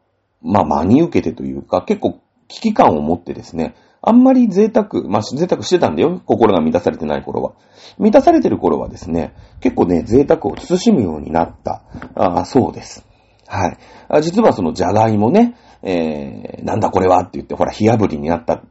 [0.42, 6.22] まあ、真に受けてというか、結構危機感を持ってですね、あんまり贅沢、まあ、贅沢してたんだよ。
[6.26, 7.54] 心が満たされてない頃は。
[7.98, 11.84] 満たされてる頃はですね、結構ね、贅沢を慎むようになった。
[12.16, 13.06] あそうです。
[13.48, 13.78] はい。
[14.08, 18.62] あ実はその、じゃがいもね、えー、なんだこれはって言って、ほら、火炙りになった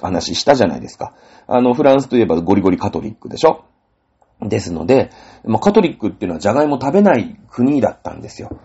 [0.00, 1.14] 話したじゃないですか。
[1.46, 3.64] あの、フランスといえばゴリゴリカトリックでしょ？
[4.40, 5.10] ですので、
[5.44, 8.58] まあ、カトリックっていうのはじゃがいも食べない国だったんですよ。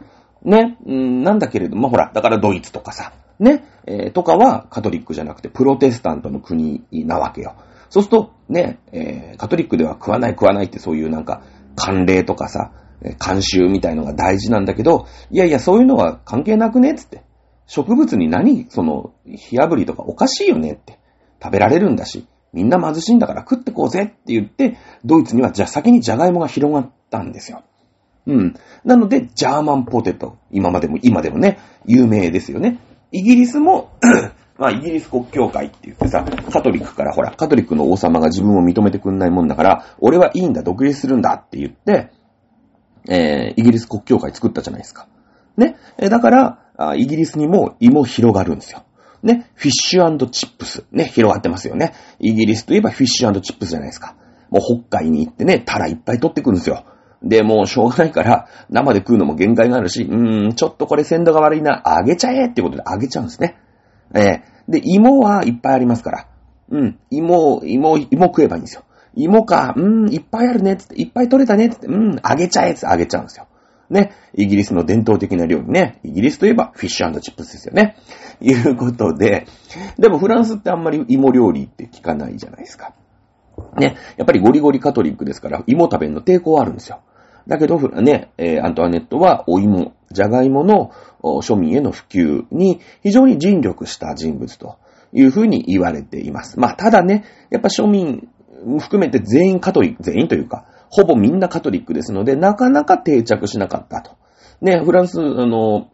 [0.44, 7.56] ね、うん、なんだけれども、ほら、だからドイツとかさ、ね、えー、とかはカトリックじゃなくてプロテスタントの国なわけよ。
[7.90, 11.44] そうすると、ね、えー、カトリックでは食わない食わないってそういうなんか、
[11.76, 12.72] 慣例とかさ、
[13.18, 17.24] 慣習みたいのが大事なんだけど、いやいや、そういうのは関係なくねつって。
[17.66, 21.00] 植物に何、その、火炙りとかおかしいよねって。
[21.42, 27.64] 食べられるんだし、みんな貧しいんだから食ってこうぜって言って、ドイツにはじゃあ先にジャガイモが広がったんですよ。
[28.26, 28.56] うん。
[28.84, 30.38] なので、ジャーマンポテト。
[30.52, 32.80] 今までも、今でもね、有名ですよね。
[33.12, 33.92] イギリスも
[34.58, 42.12] まあ、イギリス国教会って言ってさ、カトリックからほら、カトリックの王様が自分を認めてくんないもんだから、俺はいいんだ、独立するんだって言って、
[43.10, 45.08] えー、イギリス国教会作ったじゃないですか。
[45.56, 45.78] ね。
[45.98, 48.84] えだから、イギリスにも芋広がるんですよ。
[49.24, 49.50] ね。
[49.56, 50.86] フィッシュチップス。
[50.92, 51.06] ね。
[51.06, 51.94] 広がってますよね。
[52.20, 54.16] イギリスといえばフィッシュチップスじゃないですか。
[54.50, 56.84] もう北海に行ってね、タラいっぱい取ってくるんですよ。
[57.22, 63.58] で、もうしょうがないから、生で食うのも限界があるし、うーん、ちょっとこれ鮮度が悪いな、あげちゃえってことであげちゃうんですね。
[64.16, 66.28] えー、で、芋はいっぱいありますから。
[66.72, 68.84] うん、芋、芋、芋食えばいいんですよ。
[69.16, 73.48] 芋か、うーん、いっぱいあるね、つって、いっぱい取れたね、つって、うん、あげちゃえ、つってあげちゃうんですよ。
[73.90, 74.12] ね。
[74.34, 76.00] イギリスの伝統的な料理ね。
[76.04, 77.96] イギリスといえばフィッシュチップスですよね。
[78.42, 79.48] いうことで。
[79.98, 82.94] でもフランスってあんまり芋料理って聞かないじゃないですか。
[83.78, 83.98] ね。
[84.18, 87.02] やっぱりゴリゴリカトリックですから、芋食べるの抵抗あるんですよ。
[87.48, 94.78] だけど、ね、え、アントワネットはお芋、じゃがいもの庶民への普及に非常に尽力した人物と
[95.14, 96.60] いうふうに言われています。
[96.60, 98.28] まあ、ただね、やっぱ庶民
[98.80, 104.18] 含めて全員カトリック、全員というか、ほぼみんなカトリックですので、なかなか定着しなかったと。
[104.62, 105.90] ね、フランス、あの、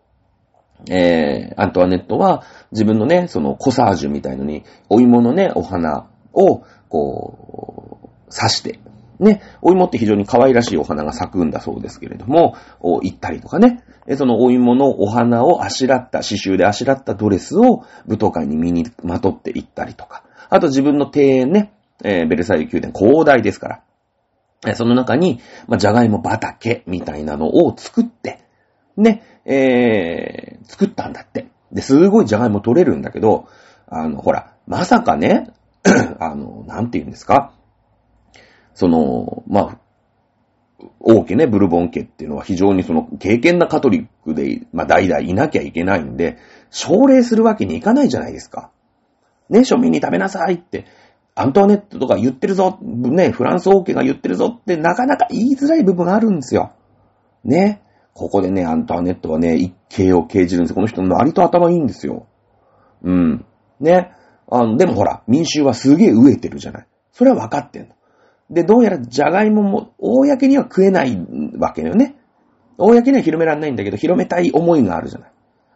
[0.90, 8.80] えー、アントワネットは自分のね、そのコサージュみたいのに、お芋のね、お花を、こう、刺して、
[9.20, 13.84] ね、お芋って非常に可愛らしいお花が咲くんだそうですけれども、行ったりとかね、
[14.18, 23.82] そのお芋のお花をあしらった、刺繍であしらったドレスを舞踏会に身にまとって行ったりとか、あと自分の庭園ね、えー、ベルサイユ宮殿広大ですから、
[24.74, 28.40] その中に、まあ、じゃがいも畑みたいなのを作って、
[28.98, 31.48] ね、えー、作ったんだって。
[31.72, 33.48] で、すごいじゃがいも取れるんだけど、
[33.88, 35.54] あの、ほら、まさかね、
[36.20, 37.54] あの、なんて言うんですか？
[38.74, 39.80] その、まあ、
[41.00, 46.38] 王家ね、ブルボン家っていうのは非常にその、敬虔なカトリックで、まあ、代々いなきゃいけないんで、
[46.72, 48.72] 奨励するわけにいかないじゃないですか。
[49.50, 50.86] ね、庶民に食べなさいって
[51.36, 56.72] アントワネットとか言ってるぞ、ね、フランス王家が言ってるぞってなかなか言いづらい部分があるんですよ。
[57.44, 57.82] ね。
[58.14, 60.76] ここでね、アントワネットはね、一形を掲示るんですよ。
[60.76, 62.28] この人割と頭いいんですよ。
[63.04, 63.46] うん。
[63.82, 64.12] ね。
[64.50, 66.88] あの、でもほら、民衆はすげえ飢えてるじゃない。
[67.12, 67.96] それは分かってんの。
[68.50, 71.18] で、どうやらジャガイモも、公には食えない
[71.58, 72.16] わけよね。
[72.78, 75.32] 公には広められないんだけど、広めたい思いがあるじゃない。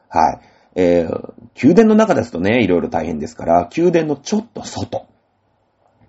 [0.07, 0.39] はい。
[0.75, 5.07] えー、宮殿の中ですとね、いろいろ大変ですから、宮殿のちょっと外。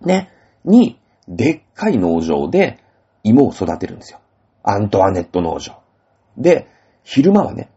[0.01, 0.31] ね、
[0.65, 2.79] に、でっかい農場で
[3.23, 4.21] 芋を育てるんですよ。
[4.63, 5.81] アントワネット農場。
[6.37, 6.69] で、
[7.03, 7.71] 昼間はね、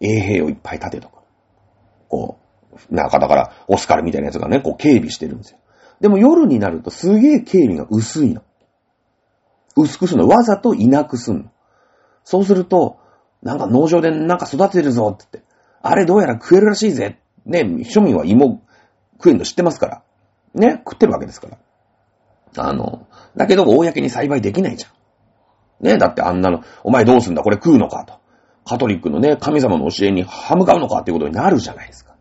[0.00, 1.18] 衛兵をいっぱい立てとく。
[2.08, 2.38] こ
[2.90, 5.58] う、なんかだから、オスカルみたいなやつがね、こう警備してるんですよ。
[6.00, 8.42] でも夜になるとすげえ警備が薄いの。
[9.76, 10.28] 薄くするの。
[10.28, 11.44] わざといなくすんの。
[12.24, 12.98] そうすると、
[13.42, 15.50] なんか農場でなんか育てるぞって言って、
[15.82, 17.18] あれどうやら食えるらしいぜ。
[17.44, 18.62] ね、庶民は芋
[19.14, 20.02] 食えんの知ってますから。
[20.54, 21.58] ね、食ってるわけですから。
[22.56, 25.86] あの、だけど、公に栽培できないじゃん。
[25.86, 28.14] ね、だってあんなの、お前どうすんだこれ食うのかと。
[28.64, 32.14] カトリックのね、神様の教えに歯向かうのかっていうことになるじゃないですか。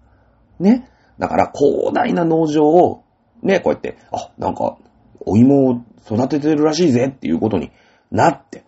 [0.59, 0.89] ね。
[1.17, 3.03] だから、広大な農場を、
[3.43, 4.77] ね、こうやって、あ、なんか、
[5.25, 7.71] お芋を育ててるらしいぜっていうことに
[8.11, 8.63] なって。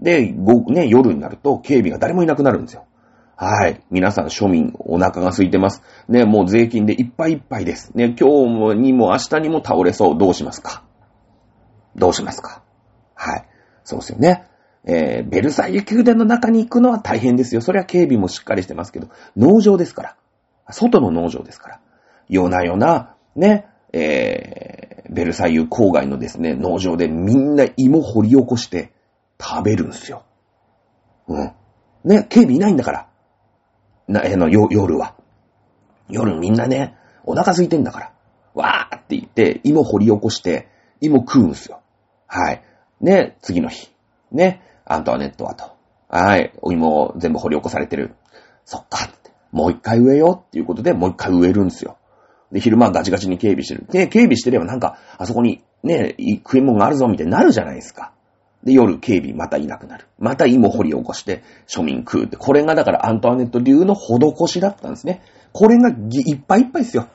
[0.00, 2.86] で、ご、ね、夜になると警備が誰もいなくなるんですよ。
[3.42, 3.80] はい。
[3.90, 5.82] 皆さん庶民、お腹が空いてます。
[6.08, 7.90] ね、もう税金でいっぱいいっぱいです。
[7.96, 10.18] ね、今日にも明日にも倒れそう。
[10.18, 10.84] どうしますか？
[11.96, 12.62] どうしますか？
[13.14, 13.46] はい。
[13.82, 14.44] そうですよね。
[14.84, 17.62] えー、ベルサイユ宮殿の中に行くのは大変ですよ。
[17.62, 20.16] それは警備もしっかりしてますけど、農場ですから。
[20.70, 21.80] 外の農場ですから。
[22.28, 28.92] 夜な夜な、ね、えー、ベルサイユ郊外のですね、農場でみんな芋掘り起こして
[29.40, 30.24] 食べるんすよ。
[31.26, 31.52] うん。
[32.04, 33.06] ね、警備いないんだから。
[34.10, 35.14] な、えの、夜は。
[36.08, 38.12] 夜みんなね、お腹空いてんだから。
[38.54, 40.68] わーって言って、芋掘り起こして、
[41.00, 41.80] 芋食うんすよ。
[42.26, 42.62] はい。
[43.00, 43.90] ね、次の日。
[44.32, 45.76] ね、アントワネットはと。
[46.08, 48.16] はい、お芋全部掘り起こされてる。
[48.64, 49.30] そっかって。
[49.52, 51.96] もう一回植えようっていうことで、もう一回植えるんすよ。
[52.50, 53.86] で、昼間ガチガチに警備してる。
[53.92, 58.12] ね、警備してればなんか、あそこにね、食い物があるぞみたいになるじゃないですか。
[58.64, 60.06] で、夜警備またいなくなる。
[60.18, 62.36] また芋掘り起こして庶民食うって。
[62.36, 65.22] これがだからアントワネット流の施しだったんですね。
[65.52, 67.08] これがいっぱいいっぱいですよ。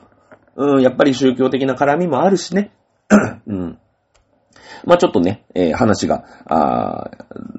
[0.56, 2.72] うん、やっぱり宗教的な絡みもあるしね。
[3.46, 3.78] うん。
[4.84, 7.10] まあちょっとね、えー話が、あ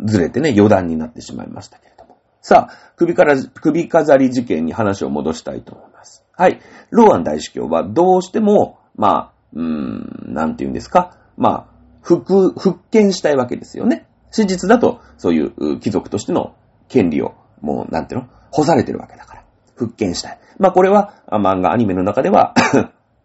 [0.06, 2.18] ずれてね、余談になってしまいましたけれども。
[2.42, 6.26] さあ、首から、首飾り事件に話を戻したいと思います。
[6.34, 6.60] はい。
[6.90, 11.18] ローアン大司教はどうしても、まあ、うーん、なんて言うんですか。
[11.38, 11.77] まあ、
[12.08, 14.08] 復、復権したいわけですよね。
[14.32, 16.56] 史実だと、そういう貴族としての
[16.88, 18.28] 権利を、もう、なんていうの？
[18.52, 19.44] 干されてるわけだから。
[19.76, 20.40] 復権したい。
[20.58, 22.54] まあこれは、漫画、アニメの中では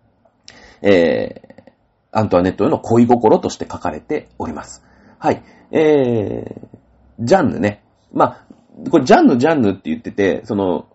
[0.82, 1.72] えー、
[2.10, 4.84] アントワネットへの恋心として書かれております。
[5.18, 5.42] はい。
[5.70, 6.68] えー、
[7.20, 7.84] ジャンヌね。
[8.12, 10.88] まあ、これジャンヌ、ジャンヌって言ってて、その、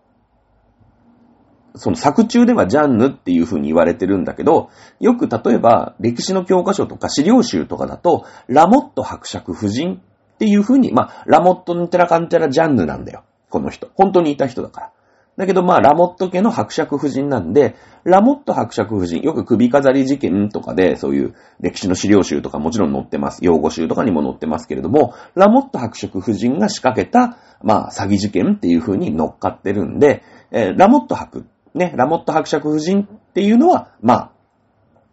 [1.77, 4.69] その作中ではジャンヌっていう風に言われてるんだけど、
[4.99, 13.23] よく例えば歴史の教科書とか資料集とかだと、ラモット伯爵夫人っていう風に、まあ、ラモットンテラカンテラジャンヌなんだよ。
[13.49, 13.89] この人。
[13.95, 14.91] 本当にいた人だから。
[15.37, 23.45] だけどまあ、ラモット家の伯爵夫人なんで、ラモット伯爵夫人、よく首飾り事件とかで、そういう歴史の資料集とかもちろん載ってます。
[23.45, 31.45] 用語集とかにも載ってますけれども、ラモット伯爵夫人が仕掛けた、まあ、詐欺事件っていう風に乗っかってるんで、えー、ラモット伯、
[31.77, 34.31] ね、ラモット伯爵夫人っていうのは、まあ、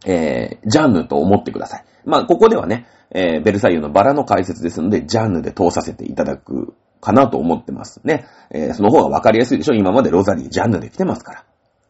[0.06, 1.84] えー、ジャンヌと思ってください。
[2.04, 8.26] まあ、ここではね、えー、ベルサイユのバラの解説ですので、ジャンヌで通させていただくかなと思ってますね。
[8.50, 11.44] えー、その方がわかりやすいでしょ今までロザリー、ジャンヌで来てますか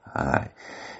[0.04, 0.22] ら。
[0.22, 0.50] はい。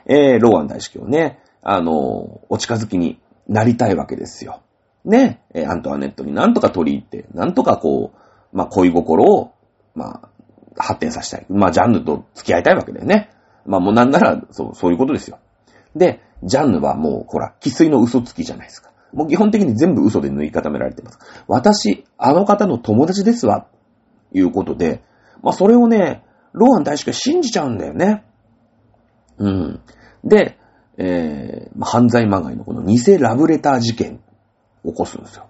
[0.07, 4.63] えー、ローアン大司教ね、あのー、お近づきになりたいわけですよ。
[5.05, 9.53] ね、えー、アントワネットになんとか取り入って、なんとかこう、まあ、恋心を、
[9.95, 10.29] まあ、
[10.77, 11.47] 発展させたい。
[11.49, 13.31] まあ、ジャンヌと付き合いたいわけだよね。
[13.67, 15.39] まあ、もうなんなら、そう、そういうことですよ。
[15.97, 18.91] で、ジャンヌはもう、ほら、喫水の嘘つきじゃないですか。
[19.15, 21.19] もう基本的に全部嘘で縫い固められてます。
[21.47, 23.67] 私、あの方の友達ですわ。
[24.33, 25.03] いうことで、
[25.43, 28.25] まあそれをね、ローアン大使が信じちゃうんだよね。
[29.39, 29.81] うん。
[30.25, 30.59] で、
[30.97, 34.21] えー、犯罪まがいのこの偽ラブレター事件
[34.85, 35.49] 起こすんですよ。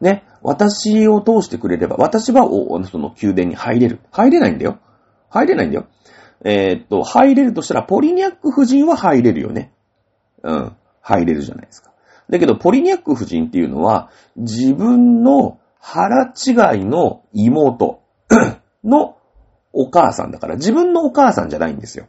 [0.00, 0.24] ね。
[0.42, 4.00] 私を通してくれれば、私はその宮殿に入れる。
[4.10, 4.78] 入れないんだよ。
[5.28, 5.86] 入れないんだよ。
[6.44, 9.72] えー、っと、入れるとしたら、ポリニャック夫人は入れるよね。
[10.42, 10.76] うん。
[11.02, 11.90] 入れるじゃないですか。
[12.30, 18.00] だけど、ポリニャック夫人っていうのは、自分の腹違いの妹、
[18.84, 19.16] の
[19.72, 22.06] お母さんだから、自分のお母さんじゃないんですよ。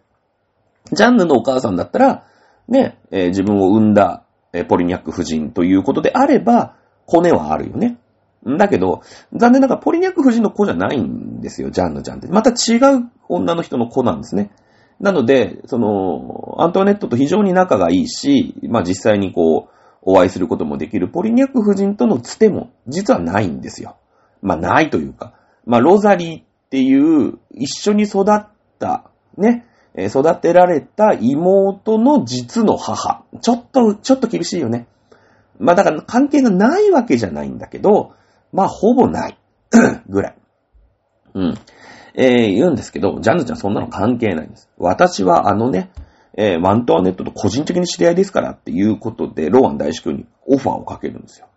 [0.91, 2.23] ジャンヌのお母さんだったら、
[2.67, 4.23] ね、えー、自分を産んだ、
[4.53, 6.75] えー、ポリニャック夫人ということであれば、
[7.05, 7.97] コネはあるよね。
[8.45, 9.01] だけど、
[9.33, 12.27] 残念ながらポリニャック夫人の子じゃないんですよ、ジャンヌちゃんって。
[12.27, 14.51] また違う女の人の子なんですね。
[14.99, 19.71] なので、その、アントワネットと非常に仲がいいし、まあ実際にこう、
[20.03, 23.97] お会いすることもできるポリニャック夫人とのつても、実はないんですよ。
[24.41, 25.33] まあないというか、
[25.65, 28.47] まあロザリーっていう一緒に育っ
[28.79, 29.65] た、ね、
[29.95, 33.23] 育てられた妹の実の母。
[33.41, 34.87] ちょっと、ちょっと厳しいよね。
[35.59, 38.13] まあだから関係がないわけじゃないんだけど、
[38.51, 39.37] まあほぼない。
[40.09, 40.35] ぐらい。
[41.33, 41.57] うん。
[42.13, 44.69] えー、言うんですけど、ジャンヌちゃんそんなの関係ないんです。
[44.77, 45.91] 私はあのね、
[46.37, 51.47] えー、ワントワネットと個人的に知り合いですからっていうことで、ローアン大主教にオファーをかけるんですよ。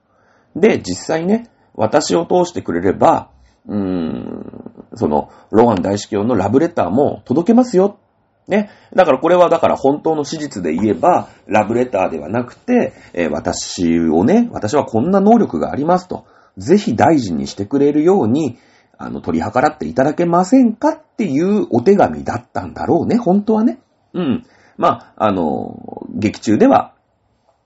[0.57, 3.31] で、実際ね、私を通してくれれば、
[3.67, 7.99] うーん、その、ローン大司教のラブレターも届けますよ。
[8.47, 8.71] ね。
[8.95, 16.27] だからこれはだから本当の史実で言えば、ラブレターではなくて、えー、私をね、私はこんな能力がありますと、
[16.57, 18.59] ぜひ大事にしてくれるように、
[18.97, 23.81] あの、取り計らっていただけませんかっていうお手紙だったんだろうね、本当はね。
[24.13, 24.47] うん。
[24.77, 26.95] まあ、あの、劇中では、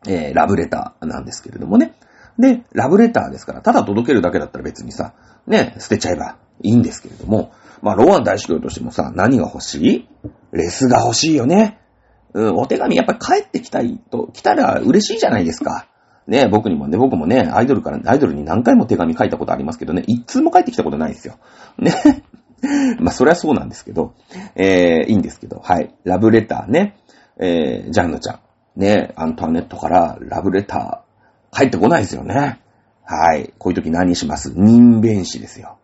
[0.06, 1.94] えー、ラブレターなんですけれどもね。
[2.38, 5.12] で、ラブレターですから、ただ届けるだけだったら別にさ、
[5.46, 10.08] ね、捨てちゃえばいいんですけれども、まあ、ローアン大司教としてもさ、何が欲しい？
[10.52, 11.78] レスが欲しいよね。
[12.32, 15.87] うん、お手紙やっぱ帰ってきたいと、来たら嬉しいじゃないですか。
[16.28, 21.38] ね、僕にもね、僕もね、アイドルから、アイドルに何回も手紙書いたことありますけどね、一通も帰ってきたことないですよ。
[21.78, 21.92] ね。
[23.00, 24.12] まあ、そりゃそうなんですけど、
[24.54, 25.94] えー、いいんですけど、はい。
[26.04, 26.96] ラブレターね、
[27.38, 28.40] えー、ジャンヌちゃん、
[28.80, 32.60] ね、アントワネットからラブレター、帰ってこないですよね。
[33.04, 33.54] はい。
[33.58, 34.52] こういう時何します？
[34.54, 35.78] 人弁士ですよ。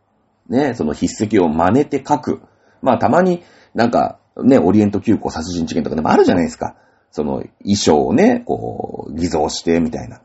[0.51, 2.43] ね、その筆跡を真似て書く。
[2.83, 3.43] まあたまに
[3.75, 6.77] なんかね、オリエント急行殺人事件とかでもあるじゃないですか。
[7.11, 10.21] その衣装をね、こう、偽造してみたいな。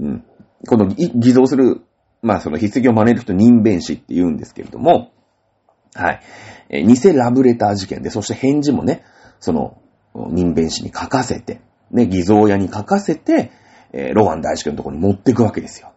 [0.00, 0.24] うん。
[0.66, 1.82] この偽造する、
[2.22, 5.12] まあその筆跡を真似る人人弁士って言うんですけれども、
[5.94, 6.20] はい。
[6.70, 9.04] え偽ラブレター事件で、そして返事もね、
[9.40, 9.78] その
[10.14, 13.52] 人弁士に書かせて、ね、偽造屋に書かせて、
[13.92, 15.92] えー、ローアン大司教のところに持っていくわけですよ。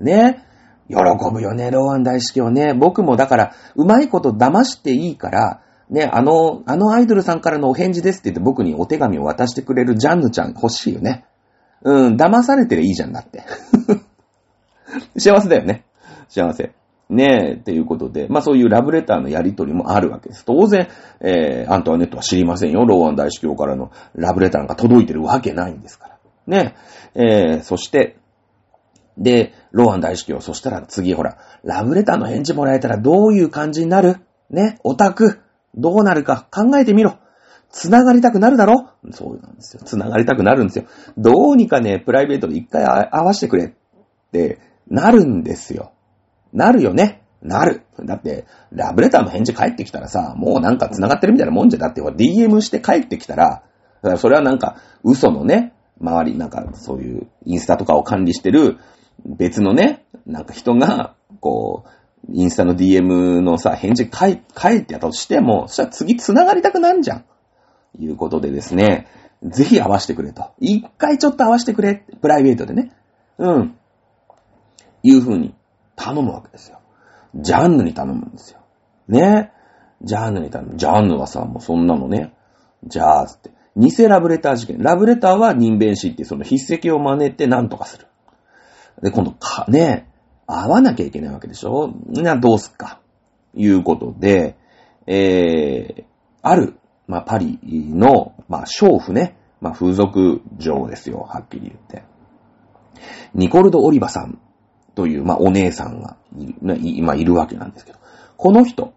[0.00, 0.44] ね。
[0.88, 0.96] 喜
[1.32, 2.74] ぶよね、ローアン大式をね。
[2.74, 11.24] 僕もだから、うまいこと騙していいから、ね、あの、あのアイドルさんからのお返事ですって言って僕にお手紙を渡してくれるジャンヌちゃん欲しいよね。
[11.82, 13.42] うん、騙されてりゃいいじゃんだって。
[15.18, 15.84] 幸せだよね。
[16.28, 16.72] 幸せ。
[17.08, 20.44] ねえ、っていうことで、まあそういうラブレターのやりとりもあるわけです。
[20.44, 20.88] 当然、
[21.20, 22.84] えー、アントワネットは知りませんよ。
[22.84, 26.18] ローアン大司教からのラブレターが届いてるわけないんですから。
[26.46, 26.74] ね
[27.14, 28.16] え、ー、そして、
[29.18, 34.18] で、ローアン大司教、そしたら次ほら、ラブレターの返事もらえたらどういう感じになる？
[34.50, 35.40] ね、オタク。
[35.74, 37.16] どうなるか考えてみろ。
[37.70, 38.90] 繋がりたくなるだろ？
[39.12, 39.82] そうなんですよ。
[39.84, 40.86] 繋がりたくなるんですよ。
[41.16, 43.72] どうにかね、プライベートで一回会わせてくれっ
[44.32, 44.58] て
[44.88, 45.92] なるんですよ。
[46.52, 47.22] なるよね？
[47.42, 47.82] なる。
[48.04, 53.62] だって、ラブレターの返事返ってきたらさ、もうなんか繋がってるみたいなもんじゃ、だって DM して帰ってきたら、
[54.02, 58.78] らそれはなんか嘘のね、周り、なんかそういうインスタとかを管理してる
[59.24, 61.90] 別のね、なんか人が、こう、
[62.32, 64.40] インスタの DM のさ、返事返っ
[64.84, 67.24] てやったとしても、そしたら次繋がりたくなんじゃん。
[67.98, 69.06] いうことでですね、
[69.42, 70.50] ぜひ合わせてくれと。
[70.58, 72.04] 一回ちょっと合わせてくれ。
[72.20, 72.92] プライベートでね。
[73.38, 73.76] うん。
[75.02, 75.54] いう風に
[75.96, 76.80] 頼むわけですよ。
[77.34, 78.60] ジャンヌに頼むんですよ。
[79.08, 79.52] ね。
[80.02, 80.76] ジャンヌに頼む。
[80.76, 82.34] ジャンヌはさ、もうそんなのね。
[82.84, 83.50] じゃあ、つって。
[83.76, 84.78] 偽ラブレター事件。
[84.78, 88.06] ラブレターは人弁師ってその筆跡を真似て何とかする。
[89.02, 90.10] で、今度か、ね、
[90.46, 91.94] 会わなきゃいけないわけでしょ？
[92.08, 93.00] な、どうすっか。
[93.54, 94.56] いうことで、
[95.06, 96.04] えー、
[96.42, 96.78] ある、
[97.10, 99.36] まあ、パリの、まあ、娼婦ね。
[99.60, 102.04] まあ、風俗嬢ですよ、はっきり言って。
[103.34, 104.40] ニコルド・オリバさん
[104.94, 106.16] という、まあ、お姉さんが
[106.80, 107.98] 今いるわけなんですけど、
[108.36, 108.94] この人、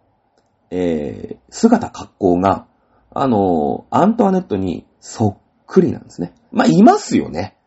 [0.70, 2.68] えー、姿格好が、
[3.16, 5.38] あのアントワネットにそっ
[5.68, 6.34] くりなんですね。
[6.52, 7.58] まあ、いますよね。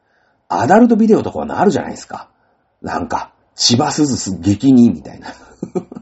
[0.48, 2.30] アダルトビデオとかはなるじゃないですか。
[2.82, 5.28] なんか、芝鈴す激似みたいな。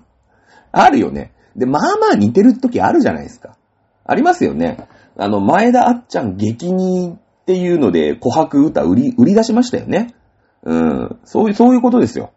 [0.71, 1.33] あるよね。
[1.57, 3.57] で、まあまあ似てる時あるじゃないですか。
[4.05, 4.89] ありますよね。
[5.17, 10.15] あの、前田あっちゃん激似っていうので、琥珀歌売り、売り出しましたよね。
[10.63, 11.19] うん。
[11.25, 12.33] そういう、そういうことですよ。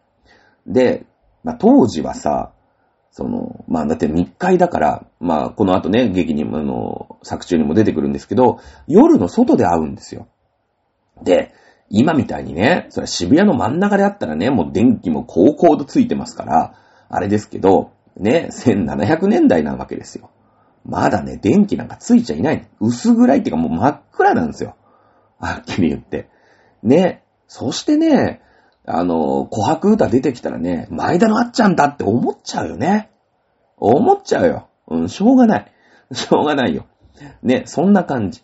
[0.65, 1.05] で、
[1.43, 2.51] まあ、当時はさ、
[3.11, 10.27] その、まあ、だって密会だから、まあ、この後ね、劇にも、あの、作中にも出てくるんですけど、夜の外で会うんですよ。
[11.23, 11.53] で、
[11.89, 16.73] 今みたいにね、それ渋谷の真ん中であったらね、もう電気も高校とついてますから、
[17.09, 20.29] あれですけど、ね、1700年代なわけですよ。
[20.87, 22.67] まだね、電気なんかついちゃいない。
[22.79, 24.75] 薄暗いっていうかもう真っ暗なんですよ。
[25.39, 26.29] はっきり言って。
[26.81, 28.41] ね、そしてね、
[28.85, 33.11] あの、琥珀歌出てきたらね、前田のあっちゃんだって思っちゃうよね。
[33.77, 34.69] 思っちゃうよ。
[34.87, 35.71] うん、しょうがない。
[36.13, 36.85] しょうがないよ。
[37.43, 38.43] ね、そんな感じ。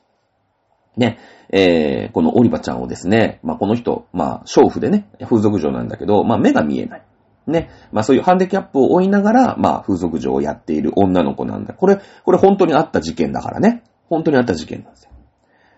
[0.97, 1.17] ね、
[1.49, 7.03] えー、このオリバちゃんをですね、まあ、この人、まあ、娼婦でね、風俗嬢なんだけど、まあ、目が見えない。
[7.47, 7.69] ね。
[7.91, 11.73] まあそういうハンデキャップを負いながら、まあ風俗嬢をやっている女の子なんだ。
[11.73, 13.83] これ、これ本当にあった事件だからね。
[14.09, 15.09] 本当にあった事件なんですよ。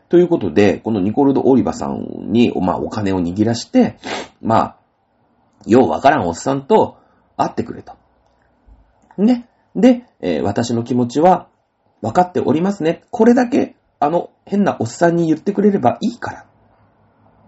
[0.09, 3.97] ということで、このニコルド・オリバさんに、まあ、お金を握らして、
[4.41, 4.77] まあ、
[5.65, 6.97] ようわからんおっさんと
[7.37, 7.93] 会ってくれと。
[9.17, 9.47] ね。
[9.75, 11.47] で、えー、私の気持ちは
[12.01, 13.03] 分かっておりますね。
[13.09, 16.45] これだけ、あの、変なおっさんに言ってくれればいいから。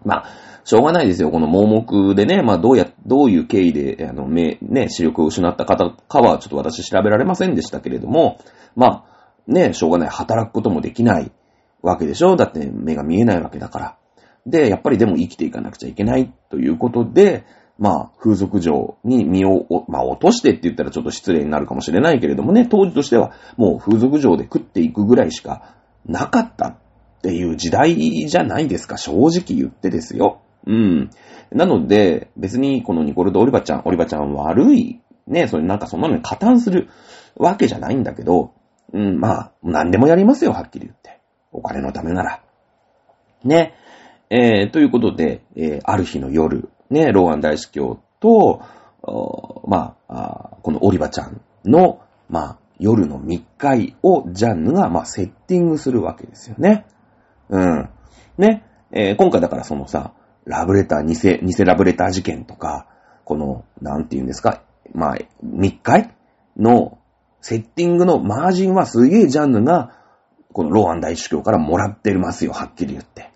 [0.06, 0.26] まあ、
[0.64, 1.32] しょうがないですよ。
[1.32, 8.40] この盲目でね、まあ、どうや、どういう経緯で、あの、目、ね、視力を失った方かは、ちょっと私調べられませんでしたけれども、
[8.76, 9.04] まあ、
[9.48, 10.10] ね、しょうがない。
[10.10, 11.32] 働くこともできない。
[11.82, 13.98] わけでしょだって目が見えないわけだから。
[14.46, 17.46] で、やっぱりでも生きていかなくちゃいけないということで、
[17.78, 25.76] まあ、風俗嬢に身を、まあ、落としてって言ったらちょっと失礼になるかもしれないけれどもね、当時としてはもう風俗嬢で食っていくぐらいしか
[26.06, 26.78] なかった
[27.18, 30.42] っていう時代じゃないですか、正直言ってですよ。
[30.66, 31.10] うん。
[31.52, 36.90] なので、別にこのニコルド・オリバちゃん、オリバちゃん悪い、ね、それなんかそんなのに加担する
[37.36, 38.54] わけじゃないんだけど、
[38.94, 41.20] うん、まあ、何でもやりますよ、はっきり言って。
[41.52, 42.42] お金のためなら。
[43.44, 43.74] ね。
[44.30, 48.62] えー、ということで、えー、ある日の夜、ね、ローアン大司教と、
[49.68, 56.86] まあこのオリバちゃんの、まあ、夜の密会をジャンヌが、まあ、セッティングするわけですよね。
[57.50, 57.90] うん。
[58.38, 58.64] ね。
[58.92, 60.14] えー、今回だからそのさ、
[60.46, 62.88] ラブレター、偽、偽ラブレター事件とか、
[63.26, 66.14] この、なんて言うんですか、まあ、密会
[66.58, 66.98] の
[67.42, 69.98] セッティングのマージンはすげえジャンヌが
[70.54, 73.32] このローアン大主教からもらってますよ、はっきり言って。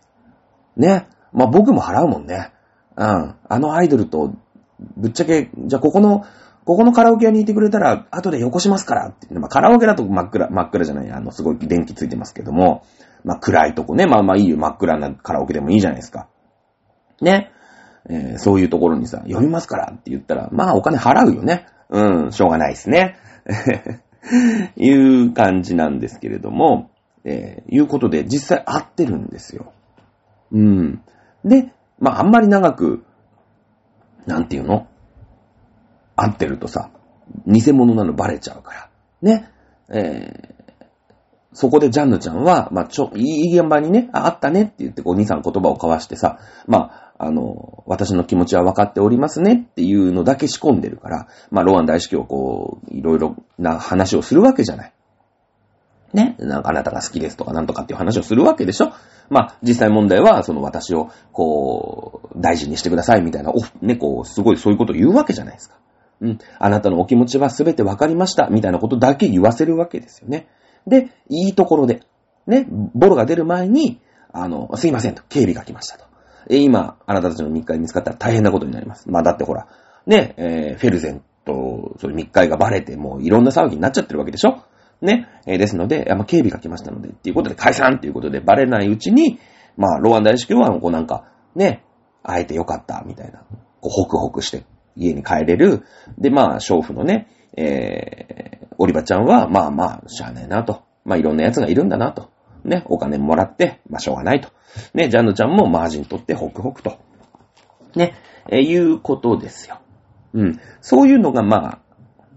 [0.78, 1.08] ね。
[1.34, 2.52] まあ、僕も払うもんね。
[2.96, 3.36] うん。
[3.48, 4.34] あのアイドルと、
[4.98, 6.26] ぶっちゃけ、じゃあここの、
[6.66, 9.28] ここのカラオケ屋にいてくれたら、後でよこしますからって。
[9.34, 12.84] まあ、カラオケだと真っ暗、真っ暗じゃない、あの、すごい電気ついてますけども、
[13.24, 16.28] まあ、暗いとこね、まあまあいいよ、真っ暗なカラオケでもいいじゃないですか。
[17.22, 17.52] ね。
[18.10, 21.68] えー、そういうところにさ、読みますからって言ったら、まあお金払うよね。
[21.90, 23.18] うん、しょうがないですね。
[24.76, 26.90] いう感じなんですけれども、
[27.24, 29.74] えー、いうことで実際合ってるんですよ。
[30.52, 31.02] うん。
[31.46, 33.04] で、まああんまり長く、
[34.26, 34.88] なんていうの？
[36.16, 36.92] 合ってるとさ、
[37.46, 38.90] 偽物なのバレちゃうから。
[39.22, 39.50] ね。
[39.90, 40.61] えー、
[41.54, 54.94] そこでジャンヌちゃんは、まあ、ちょ、いい現場にね、あ、あったねって言って、こう、2、3言葉を交わしてさ、まあ、あの、私の気持ちは分かっておりますねっていうのだけ仕込んでるから、まあ、ロアン大式をこう、いろいろな話をするわけじゃない。
[56.14, 56.36] ね。
[56.40, 58.92] なんかあなたが好きですとかなんとかっていう話をするわけでしょ
[59.30, 65.76] まあ、実際問題は、その私を、こう、大事にしてくださいみたいな、お、ね、こう、すごいそういうことを言うわけじゃないですか。
[66.22, 66.40] うん。
[66.60, 70.48] あなたのお気持ちはすべてわかりました、みたいなことだけ言わせるわけですよね。
[70.88, 72.02] で、いいところで、
[72.48, 74.02] ね、ボロが出る前に、
[74.34, 76.06] あの、すいませんと、警備が来ましたと。
[76.50, 79.10] え、今、あなたたちの密会見つかったら大変なことになります。
[79.10, 79.68] まあ、だってほら、
[80.08, 84.64] ね、えー、フェルゼンと、それ密会がバレて、もういろんな騒ぎになっちゃってるわけでしょ？
[85.02, 89.40] ね、えー、ですので、まあ、警備が来ましたので、っていうことで解散っていうことでバレないうちに、
[89.78, 91.26] まあ、ロワン大司教は、こうなんか、
[91.56, 91.84] ね、
[92.24, 93.44] 会えてよかった、みたいな、
[93.80, 94.64] こう、ホクホクして
[94.96, 95.84] 家に帰れる。
[96.18, 97.28] で、まあ、娼婦のね、
[97.58, 100.84] えー、オリバちゃんは、まあまあ、しゃあねえなと。
[101.04, 102.30] まあ、いろんな奴がいるんだなと。
[102.64, 104.50] ね、お金もらって、まあ、しょうがないと。
[104.94, 107.00] ね、ジャンヌちゃんもマージン取ってホクホクと。
[107.96, 108.14] ね、
[108.50, 109.80] えー、いうことですよ。
[110.34, 110.60] うん。
[110.80, 111.80] そういうのが、まあ、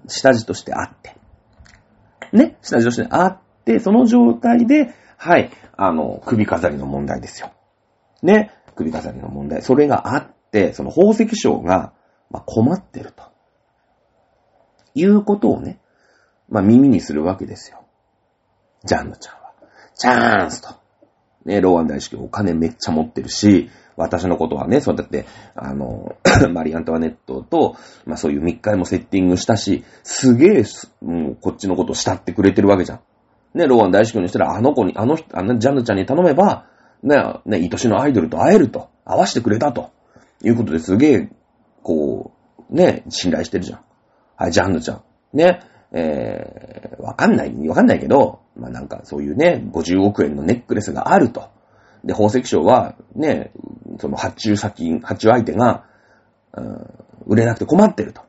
[0.07, 1.17] 下地としてあって。
[2.33, 7.53] ね、下地としてあって、その状態で、はい、あの、首飾りの問題ですよ。
[8.23, 9.63] ね、首飾りの問題。
[9.63, 11.93] それがあって、その宝石商が、
[12.31, 13.34] まあ、困ってると。
[14.95, 15.81] いうことをね、
[16.49, 17.85] まあ、耳にするわけですよ。
[18.85, 19.53] ジャンヌちゃんは。
[19.95, 20.75] チャンスと。
[21.45, 26.17] ね、ローアン大式お金めっちゃ持ってるし、私のことはね、そうだって、あの、
[26.53, 27.77] マリアントワネットと、
[28.07, 30.65] まあそういう密会もセッティングしたし、すげえ、
[31.03, 33.01] もうこっちのことを慕ってくれてるわけじゃん。
[33.55, 36.67] ね、ローアン大式にしたら、あの子に、あの人、あのジャンヌちゃんに頼めば、
[37.03, 37.17] ね、
[37.47, 39.91] ね、愛しのアイドルと会えると、会わしてくれたと、
[40.43, 41.29] いうことですげえ
[41.83, 42.33] こ
[42.71, 43.81] う、ね、信頼してるじゃん。
[44.37, 45.03] はい、ジャンヌちゃん。
[45.33, 45.61] ね、
[45.93, 51.49] えー、わかんない、わかんないけど、まあ、なんかそういうね、50億円のネックレスがあると。
[52.05, 53.53] で、宝石商は、ね、
[53.99, 55.85] その発注先、発注相手が、
[56.53, 56.89] うん、
[57.27, 58.23] 売れなくて困ってると。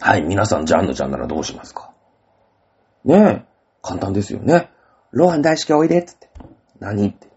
[0.00, 1.92] はい、皆さんジャンヌちゃんならどうしますか？
[3.04, 3.44] ねえ、
[3.82, 4.70] 簡単ですよね。
[5.12, 6.30] ロハン大式おいでっつって。
[6.80, 7.08] 何？
[7.08, 7.28] って。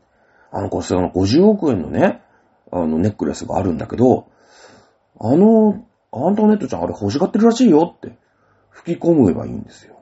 [0.52, 2.22] あの、こその50億円のね、
[2.72, 4.28] あの、ネックレスがあるんだけど、
[5.20, 8.18] あの、アントネットちゃんあれ欲しがってるらしいよって
[8.70, 9.98] 吹き込めばいいんですよ。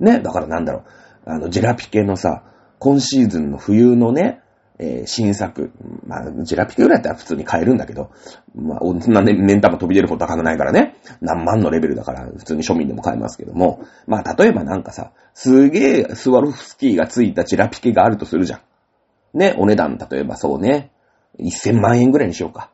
[0.00, 0.20] ね？
[0.20, 0.84] だからなんだろう。
[1.26, 2.42] あの、ジェラピケのさ、
[2.78, 4.42] 今シーズンの冬のね、
[4.78, 5.72] えー、新作。
[6.06, 8.10] まあ、ジェラピケぐらいだったら普通に買えるんだけど、
[8.54, 10.96] まあ、そんなね、年玉飛び出るほど高くないからね。
[11.20, 13.84] 何万のレベルだから、普通に庶民でも買えますけども。
[14.06, 19.38] まあ、例えばなんかさ、すげえスワロフスキーがついたジェラピケがあるとするじゃん。
[19.38, 20.90] ね、お値段、例えばそうね、
[21.38, 22.70] 1000万円ぐらいにしようか。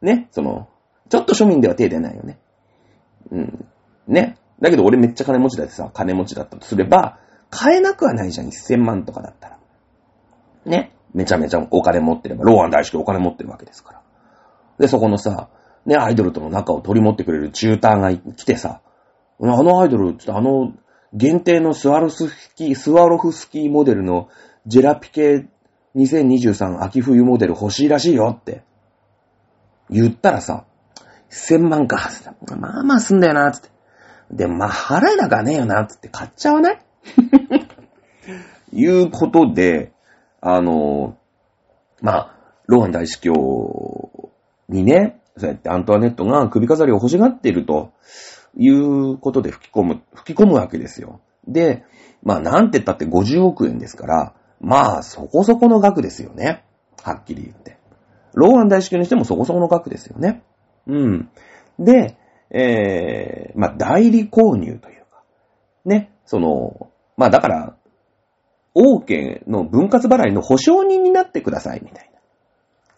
[0.00, 0.68] ね、その、
[1.12, 2.38] ちょっと庶民では手出ないよね。
[3.30, 3.66] うん。
[4.08, 4.38] ね。
[4.62, 7.18] だけど俺めっちゃ金持ちだってさ、金持ちだったとすれば、
[7.50, 9.58] 買えなくはないじゃん、1000万とかだったら。
[10.64, 10.94] ね。
[11.12, 14.02] めちゃめちゃお金持ってれば、ローアン大式お金持ってるわけですから。
[14.78, 15.50] で、そこのさ、
[15.84, 18.80] ね、アイドルとの仲を取り持ってくれるチューターが来てさ、
[19.38, 20.72] あのアイドル、ちょっとあの、
[21.12, 24.30] 限定のスワロフスキー、スワロフスキーモデルの
[24.66, 25.46] ジェラピケ
[25.94, 28.62] 2023秋冬モデル欲しいらしいよって
[29.90, 30.64] 言ったらさ、
[31.32, 32.10] 1000万か。
[32.58, 33.70] まあまあすんだよな、つって。
[34.30, 36.78] でもまあ払えなかねえよな、つって買っちゃわない？
[38.72, 39.92] いうことで、
[40.40, 41.16] あの、
[42.00, 44.30] まあ、ローハン大司教
[44.68, 47.92] にね、そうやってアントワネットが首飾りを欲しがっていると
[48.56, 51.20] いうことで吹き込む、吹き込むわけですよ。
[51.46, 51.84] で、
[52.22, 56.64] まあなんて言ったって50億円ですから、まあそこそこの額ですよね。
[57.02, 57.78] はっきり言って。
[58.34, 60.42] ローハン大司教にしてもそこそこの額ですよね。
[60.86, 61.30] うん。
[61.78, 62.16] で、
[62.50, 65.22] えー、まあ、代理購入というか、
[65.84, 67.76] ね、その、まあ、だから、
[68.74, 72.20] 王家の分割払いの保証人になってください、みたいな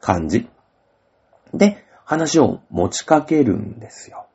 [0.00, 0.48] 感じ。
[1.52, 4.26] で、話を持ちかけるんですよ。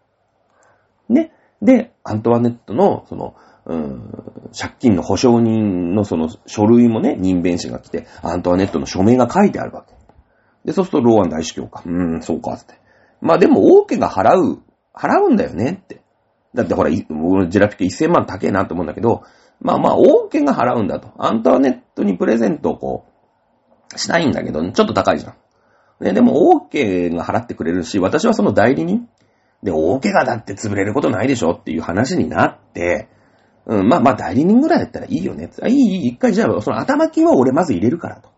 [1.07, 1.31] ね。
[1.61, 3.35] で、アントワネットの、その、
[3.65, 9.93] うん、借金の保証人のその書類もね、任弁士が来て、アントワネットの署名が書いてあるわけ。
[10.65, 11.83] で、そうするとローアン大司教か。
[11.85, 12.79] うーん、そうか、つって。
[13.21, 14.61] まあでも、王家が払う、
[14.93, 16.01] 払うんだよねって。
[16.53, 19.23] だってほら、ジラピケ1000万高えなと思うんだけど、
[19.61, 21.11] まあまあ、王家が払うんだと。
[21.17, 23.05] アントワネットにプレゼントをこ
[23.93, 25.35] う、したいんだけど、ちょっと高いじゃん。
[26.03, 29.07] ね、でも OK が払ってくれるし、私はその代理人。
[29.63, 33.09] で、大怪我だって潰れることないでしょっていう話になって、
[33.65, 35.49] うん、まあまあ代理人ぐらいだったらいいよね。
[35.67, 38.29] いい、いい、一回じゃあ、その頭金は俺まず入れるからと。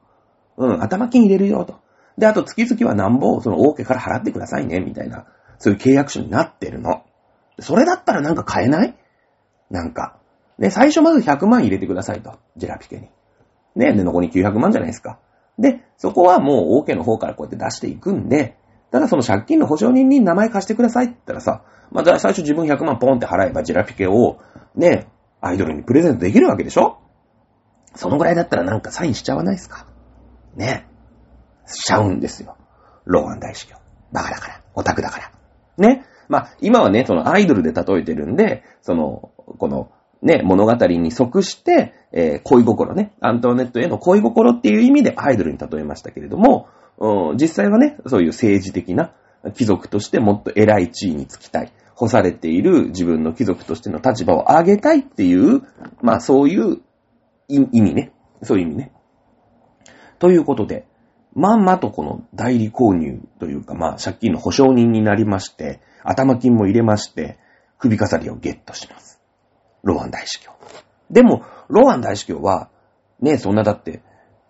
[0.58, 1.80] うん、頭金入れるよと。
[2.18, 5.26] で、あと月々は何ぼ、その大家から払ってくださいね、みたいな、
[5.60, 7.04] そういう契約書になってるの。
[7.60, 8.96] それだったらなんか買えない？
[9.70, 10.18] なんか。
[10.58, 12.40] ね、最初まず100万入れてくださいと。
[12.58, 13.10] ジェラピケに。
[13.76, 15.20] ね、で、残り900万じゃないですか。
[15.58, 18.58] で、そこはもう大家の方からこうやって出していくんで、
[18.92, 24.40] ただその借金の保証人に名前貸してくださいって言ったらさ、まあ、じゃあ最初自分100万ポンって払えばジェラピケを、
[24.76, 25.08] ね、
[25.40, 27.00] アイドルにプレゼントできるわけでしょ？
[27.96, 29.88] そのぐらいだったらなんかサインしちゃわないですか？
[30.56, 30.88] ね。
[31.66, 32.56] しちゃうんですよ。
[33.06, 33.76] ローアン大司教。
[34.12, 34.62] バカだから。
[34.76, 35.32] オタクだから。
[35.78, 36.06] ね。
[36.28, 39.92] まあ、今はね、そのアイドルで例えてるんで、その、この、
[40.22, 46.68] ね、物語に即して、えー、恋心ね、アントワネットへの恋心っていう意味でアイドルに例えましたけれども、
[47.40, 49.14] 実際はね、そういう政治的な
[49.56, 51.72] 貴族としてもっと偉い地位につきたい。
[51.96, 55.62] 干されている自分の貴族としての立場を上げたいっていう、
[56.02, 56.82] まあそういう
[57.48, 58.12] 意味ね。
[58.44, 58.92] そういう意味ね。
[60.18, 60.88] ということで、
[61.34, 67.38] まんまとこの代理購入というか、まあ借金の保証人になりまして、頭金も入れまして、
[67.78, 69.22] 首飾りをゲットします。
[69.84, 70.52] ロワン大司教。
[71.10, 72.70] でも、ロワン大司教は、
[73.20, 74.02] ね、そんなだって、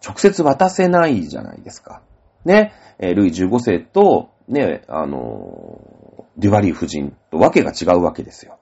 [0.05, 2.01] 直接渡せないじゃないですか。
[2.45, 8.59] ね、ルイ15世と、ね、あのデュバリー夫人とわけが違うわけですよ。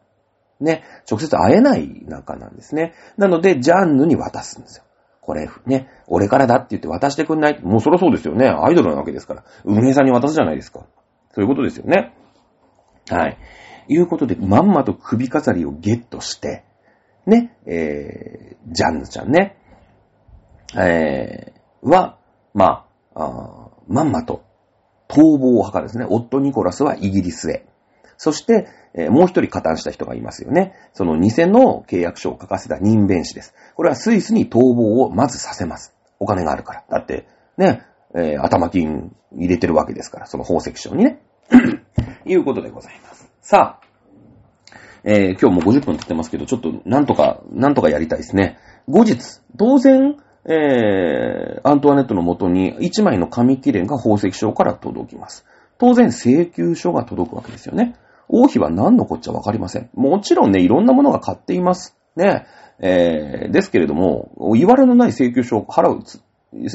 [0.59, 2.93] ね、直接会えない仲なんですね。
[3.17, 4.83] なので、ジャンヌに渡すんですよ。
[5.29, 7.61] これ、ね、俺からだって言って渡してくんない。
[7.61, 8.47] もうそりゃそうですよね。
[8.47, 9.43] アイドルなわけですから。
[9.63, 10.87] 運営さんに渡すじゃないですか。
[11.35, 12.15] そういうことですよね。
[13.11, 13.37] はい。
[13.89, 16.63] いうことで、まんまと首飾りをゲットして、
[17.27, 19.55] ね、えー、ジャンヌちゃんね、
[20.75, 22.17] えー、は、
[22.55, 24.43] まあ、あまんまと
[25.09, 26.07] 逃亡を図るんですね。
[26.09, 27.67] 夫ニコラスはイギリスへ。
[28.17, 30.73] そして、えー、もう一人加担した人がいますよね。
[30.93, 33.53] その偽の契約書を書かせた任弁士です。
[33.75, 35.95] これはスイスに逃亡をまずさせます。
[36.19, 36.83] お金があるから。
[36.89, 37.27] だって、
[37.57, 37.83] ね、
[38.15, 41.21] えー、頭金入れてるわけですから、その宝石商にね。
[42.25, 43.29] いうことでございます。
[43.41, 43.89] さあ、
[45.03, 48.57] えー、今日も50分経ってますけど、ちょっとなんとか、なんとかやりたいですね。
[48.87, 55.45] 後日、当然、えー、アントワネットの元に1枚の紙切れが宝石商から届きます。
[55.77, 57.95] 当然請求書が届くわけですよね。
[58.29, 59.89] 王妃は何のこっちゃわかりません。
[59.93, 61.97] もちろんね、いろんなものが買っています。
[62.15, 62.45] ね。
[62.79, 66.03] えー、ですけれども、言われのない請求書を払う、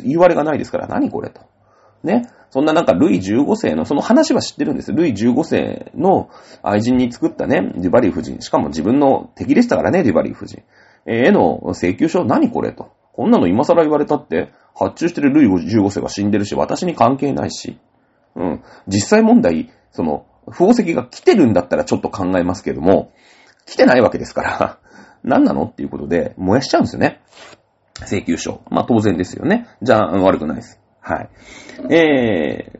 [0.04, 1.40] 言われがないですから、何これと。
[2.02, 2.28] ね。
[2.50, 4.92] そんななんか、ルイ15世の、その話は知ってるんです。
[4.92, 6.28] ルイ15世の
[6.62, 8.40] 愛人に作ったね、デュバリー夫人。
[8.42, 10.62] しかも自分の敵でしたからね、デュバリー夫人。
[11.06, 12.92] への請求書、何これと。
[13.12, 17.78] こんなの今更言われたって、発注してるルイ15世が死んでるし、私に関係ないし。
[18.36, 18.62] うん。
[18.88, 23.12] 実際問題、その、宝石が来てるんだったらちょっと考えますけども、
[23.66, 24.78] 来てないわけですから、
[25.24, 27.20] 何なのっていうことで、燃やしちゃうんですよね。
[28.06, 28.60] 請求書。
[28.70, 29.66] まあ当然ですよね。
[29.82, 30.80] じゃあ、悪くないです。
[31.00, 31.30] はい。
[31.90, 32.78] えー、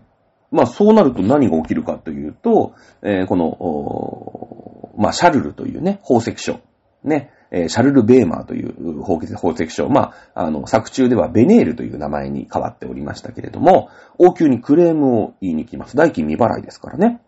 [0.50, 6.60] まあそうなると何が起きるかというと、えー、この、まあシャルルというね、宝石書。
[7.04, 9.88] ね、え、シャルル・ベーマーという宝石書。
[9.88, 15.96] まあ、あの、作中ではベネールという名前に変わっておりましたけれども、王宮にクレームを言いに来ます。
[15.96, 17.20] 代金未払いですからね。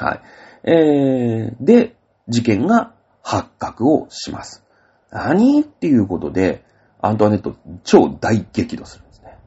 [0.00, 0.20] はい。
[0.64, 1.94] えー、で、
[2.28, 4.64] 事件が発覚をします。
[5.10, 5.60] 何？
[5.60, 6.64] っていうことで、
[7.00, 9.38] アントワネット超大激怒するんですね。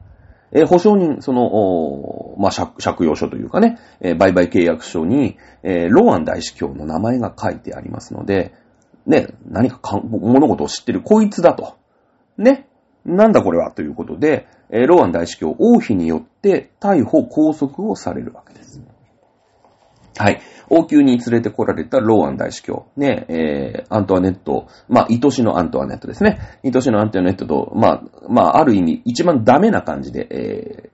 [0.52, 8.52] えー、保証人、その、まあ、借用書というかね、えー、売買契約書に、えー、ローアン大司教の名前が書いてありますので、
[9.06, 11.76] ね、何かか物事を知ってるこいつだと。
[12.38, 12.68] ね。
[13.04, 13.70] なんだこれは？
[13.70, 18.63] ということで、えー、ローアン大司教、王妃によって逮捕、拘束をされるわけです。
[20.16, 20.40] はい。
[20.70, 22.86] 王宮に連れてこられたローアン大司教。
[22.96, 26.38] ね、えー、アントワネット、まあ、愛しのアントワネットですね。
[26.64, 30.90] 愛しのアントワネットと、まあ、まあ、ある意味、一番ダメな感じで、え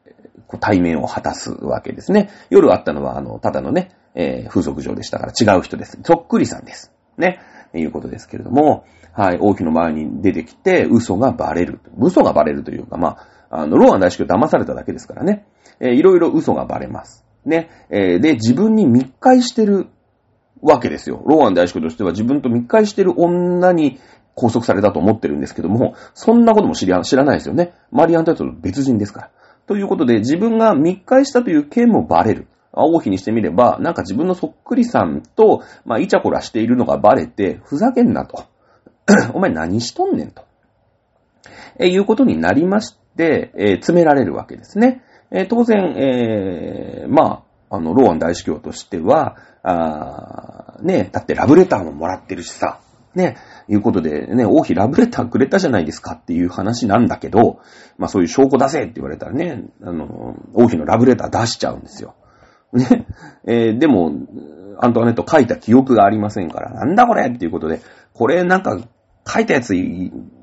[0.48, 2.30] ー、対面を果たすわけですね。
[2.50, 5.98] 夜会ったのは、あの、ただのね、えー、風俗上でしたから違う人です。
[6.02, 6.92] そっくりさんです。
[7.16, 7.40] ね。
[7.72, 11.80] いうことですけれども、はい、王妃の前に出てきて、嘘がバレる。
[11.98, 13.18] 嘘がバレるというか、ま
[13.50, 15.46] あ、あの、ローアン大司教騙されただけですからね。
[15.78, 17.24] えー、いろいろ嘘がバレます。
[17.44, 17.70] ね。
[17.90, 19.86] えー、で、自分に密会してる
[20.62, 21.22] わけですよ。
[21.26, 23.98] ローアン大司教としては自分と密会してる女に
[24.34, 27.74] 拘束されたと思ってるんですけども、そんなことも知ら知らないですよね。
[27.90, 29.30] マリアントヤトの別人ですから。
[29.66, 32.46] ということで、自分が密会したという件もバレる。
[32.72, 38.44] 王妃にしてみれば、なんか自分のそっくりさんと、まあ、イチャコラしているのがバレて、ふざけんなと。
[39.34, 40.44] お前何しとんねんと。
[41.78, 45.02] えいうことになりまして、えー、詰められるわけですね。
[45.30, 52.80] えー、当然、えー、まあ、あの、ローアン大司教としては、あね、だってラブレターももらってるしさ、
[53.14, 53.36] ね、
[53.68, 57.60] いうことで、ね、王妃ラブレターくれたじゃないですかっていう話なんだけど、
[57.98, 62.14] まあそういう証拠出せって言われたらね、あの、王妃のラブレター出しちゃうんですよ。
[62.72, 63.06] ね、
[63.46, 64.12] えー、でも、
[64.78, 67.80] アントワネット書いた記憶がありませんから、なんだこれっていうことで、
[68.14, 68.80] これなんか
[69.26, 69.74] 書いたやつ、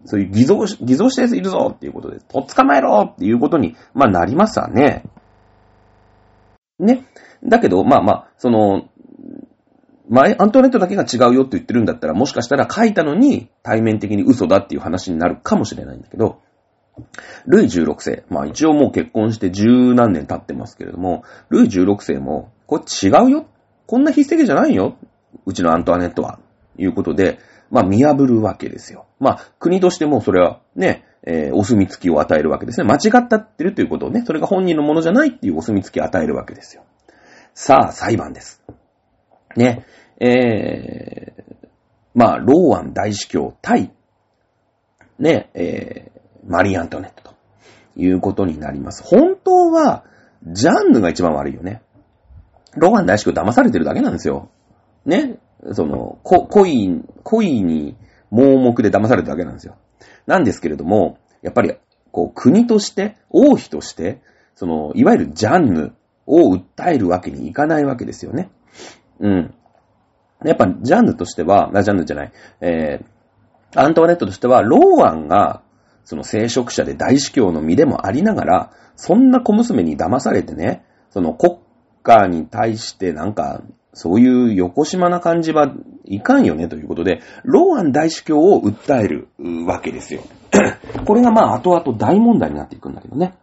[0.08, 5.04] そういう偽造、偽造したやついるぞっていうことで、とっ捕まえろっていうことに、まあなりますわね。
[6.80, 7.06] ね。
[7.44, 8.88] だけど、まあまあ、その、
[10.10, 16.40] 前、アントネットだけが違うよって言ってるんだったら、もしかしたら書いたのに対面的に嘘だっていう話になるかもしれないんだけど、
[17.46, 23.46] ルイ16世、まあ一応もう結婚して十何年経ってますけれども、ルイ16世も、これ違うよ
[23.86, 24.98] こんな筆跡じゃないよ
[25.46, 26.40] うちのアントワネットは。
[26.78, 27.40] いうことで、
[27.70, 29.06] まあ見破るわけですよ。
[29.20, 32.88] まあ国としてもそれはね、えー、お墨付きを与えるわけですね。
[32.88, 36.84] 間違ったってるということをね、それが本人のものじゃないっていうお墨付きを与えるわけですよ。
[37.54, 38.64] さあ、裁判です。
[39.56, 39.86] ね、
[40.20, 41.68] えー、
[42.14, 43.92] まあ、ローアン大司教対、
[45.20, 47.36] ね、えー、マリー・アントネットと
[47.96, 49.04] いうことになります。
[49.04, 50.06] 本当は、
[50.46, 51.82] ジャンヌが一番悪いよね。
[52.76, 54.50] ローアン大司教騙されてるだけなんですよ。
[55.06, 55.40] ね、
[55.74, 57.96] その、こ、恋、恋に
[58.32, 59.76] 盲目で騙されただけなんですよ。
[60.26, 61.74] なんですけれども、やっぱり、
[62.12, 64.22] こう、国として、王妃として、
[64.56, 65.94] その、いわゆるジャンヌ
[66.26, 68.50] を訴えるわけにいかないわけですよね。
[69.20, 69.54] うん。
[70.46, 75.62] やっぱ、ジャンヌとしては、ジャンヌじゃない、えー、アントワネットとしては、ローアンが、
[76.04, 81.58] その聖職者で大司教の身でもありながら、そんな小娘に騙されてね、その国
[82.04, 83.62] 家に対してなんか、
[83.94, 85.74] そういう横島な感じは
[86.06, 89.28] いかんよねということで、ローアン大司教を訴える
[89.66, 90.22] わけですよ。
[91.06, 93.36] これがまあ後々大問題になっていくんだけどね。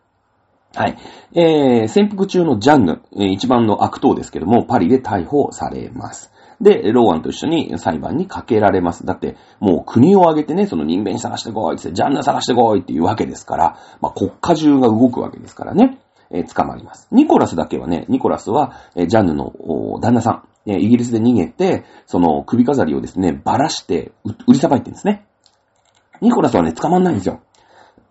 [0.75, 0.97] はい。
[1.35, 6.33] えー、潜伏中のジャンヌ、えー、一番の悪党ですけども、パリで逮捕されます。
[6.61, 9.05] で、ローアンと一緒に裁判にかけられます。
[9.07, 15.99] だって、もう国を挙げてね、その人弁探してこいって、ジャンヌ探してこいっていうわけですから、まあ、国家中が動くわけですからね。
[16.31, 17.09] えー、捕まります。
[17.11, 19.53] ニコラスだけはね、ニコラスは、えー、ジャンヌの
[20.01, 20.31] 旦那さ
[20.67, 24.13] ん、えー、イギリスで逃げて、その首飾りをですね、ばらして
[24.47, 25.27] 売りさばいてるんですね。
[26.21, 27.41] ニコラスはね、捕まんないんですよ。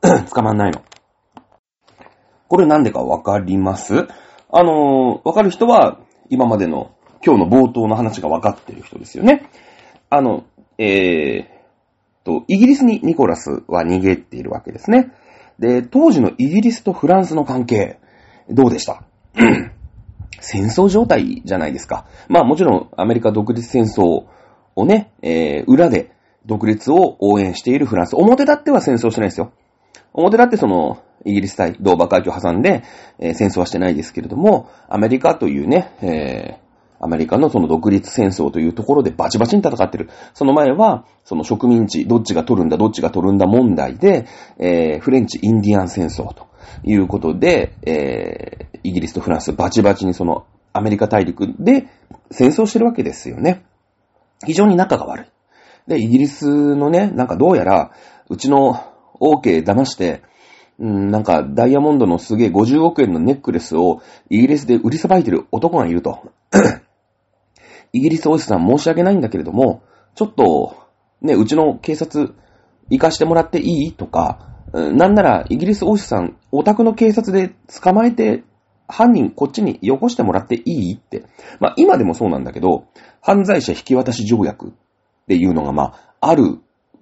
[0.34, 0.82] 捕まんないの。
[2.47, 4.07] これなんでかわかります？
[4.51, 5.99] あの、わかる人は、
[6.30, 6.91] 今までの、
[7.26, 9.49] 今日の冒頭の話がわかってる人ですよね。
[10.09, 10.43] あの、
[10.78, 11.53] えー、
[12.24, 15.11] と、イギリスにニコラスは逃げているわけですね。
[15.59, 17.99] で、当時のイギリスとフランスの関係、
[18.50, 19.04] どうでした？
[20.39, 22.06] 戦争状態じゃないですか。
[22.28, 24.26] まあもちろんアメリカ独立戦争
[24.76, 26.12] をね、えー、裏で
[26.46, 28.16] 独立を応援しているフランス。
[28.16, 29.52] 表立っては戦争してないですよ。
[30.14, 32.84] 表立ってその、イギリス対ドーバー海峡を挟んで、
[33.18, 40.10] えー、戦争はしてないですけれども、アメリカというね、えー、アメリカのその独立戦争というところでバチバチに戦ってる。
[40.34, 44.26] その前は、その植民地、どっちが取るんだ、どっちが取るんだ問題で、
[44.60, 46.48] えー、フレンチ・インディアン戦争と
[46.84, 51.88] いうことで、えー、イギリスとフランスバチバチにそのアメリカ大陸で
[52.32, 53.66] 戦争してるわけですよね。
[54.45, 55.26] 非常に仲が悪い。
[55.88, 57.91] で、イギリスのね、なんかどうやら、
[58.30, 58.82] うちの
[59.20, 60.22] OK 騙して、
[60.80, 66.32] うん、なんか、ダイヤモンドのすげえ50億円のネックレスをイギリスで売りさばいてる男がいると。
[67.93, 69.84] イギリス王室さん申し訳ないんだけれども、
[70.16, 70.76] ちょっと、
[71.22, 72.34] ね、うちの警察
[72.89, 73.93] 行かしてもらっていい？
[73.93, 74.39] とか、
[74.74, 78.43] なんなら、イギリス王室さん、お宅の警察で捕まえて、
[78.88, 81.26] 犯人こっちによこしてもらっていいって。
[81.60, 82.86] まあ、今でもそうなんだけど、
[83.22, 84.72] 犯罪者引き渡し条約っ
[85.28, 85.84] ていうのが、ま
[86.20, 86.60] あ、ある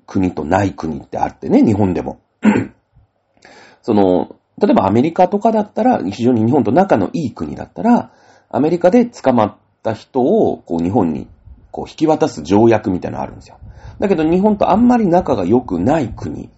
[0.08, 2.22] 国とない国ってあってね、日本でも。
[3.84, 8.14] その、例えばアメリカとかだったら、非常に日本と仲のいい国だったら、
[8.50, 11.28] アメリカで捕まった人を、こう、日本に、
[11.72, 13.58] こう、引き渡す条約みたいなのあるんですよ。
[14.00, 16.50] だけど、日本とあんまり仲が良くない国。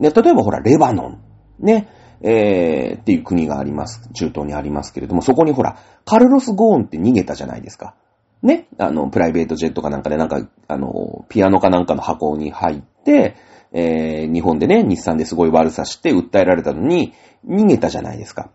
[0.00, 1.20] ね、例えばほら、レバノン。
[1.60, 1.88] ね、
[2.22, 4.08] えー、っていう国があります。
[4.14, 7.94] 中東にありますけれども、そこにほら、カルロス・ゴーンって逃げたじゃないですか。
[8.42, 13.36] ね、あの、プライベートジェットかなんかでなんか、あの、ピアノかなんかの箱に入って、
[13.72, 17.14] えー、日本でね、日産ですごい悪さして訴えられたのに、
[17.46, 18.50] 逃げたじゃないですか。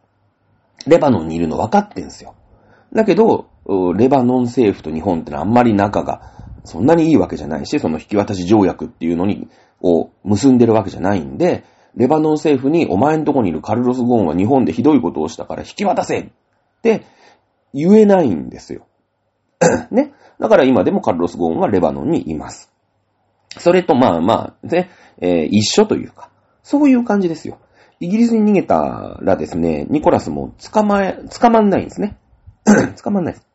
[0.86, 2.36] レバノンにいるの分かってんすよ。
[2.94, 3.48] だけど、
[3.96, 6.22] レバノン政府と日本ってのはあんまり仲が
[6.68, 9.48] そんなにいいわけじゃないし、その引き渡し条約っていうのに、
[9.82, 11.64] を結んでるわけじゃないんで、
[11.98, 16.30] レバノン政府にお前んとこにいるカルロス・ゴーンは日本でひどいことをしたから引き渡せっ
[16.84, 17.04] て
[17.74, 18.88] 言えないんですよ。
[19.90, 20.14] ね。
[20.40, 22.72] だから今でもカルロス・ゴーンはレバノンにいます。
[23.58, 26.30] それとまあまあ、ね、えー、一緒というか、
[26.62, 27.58] そういう感じですよ。
[28.00, 32.18] イギリスに逃げたらですね、ニコラスも捕まえ、捕まんないんですね。
[33.02, 33.48] 捕まんないです。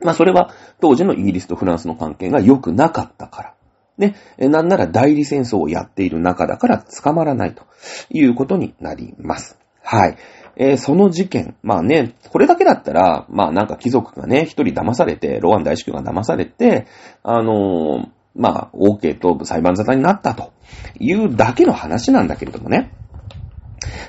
[0.00, 3.54] まあそれは当時のイギリスとフランスの関係が良くなかったから。
[3.98, 7.64] ね、なんなら代理戦争をやっている中だから捕まらないと
[8.10, 9.58] いうことになります。
[9.82, 10.16] はい。
[10.56, 16.86] えー、その事件、まあね、これだけだったら、まあなんか貴族がね、一人騙されて、ロワン大司教が騙されて、
[17.22, 20.52] あのー、まあ、OK と裁判沙汰になったと
[20.98, 22.92] いうだけの話なんだけれどもね。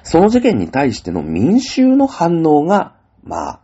[0.04, 3.60] その事件に対しての民衆の反応が、まあ、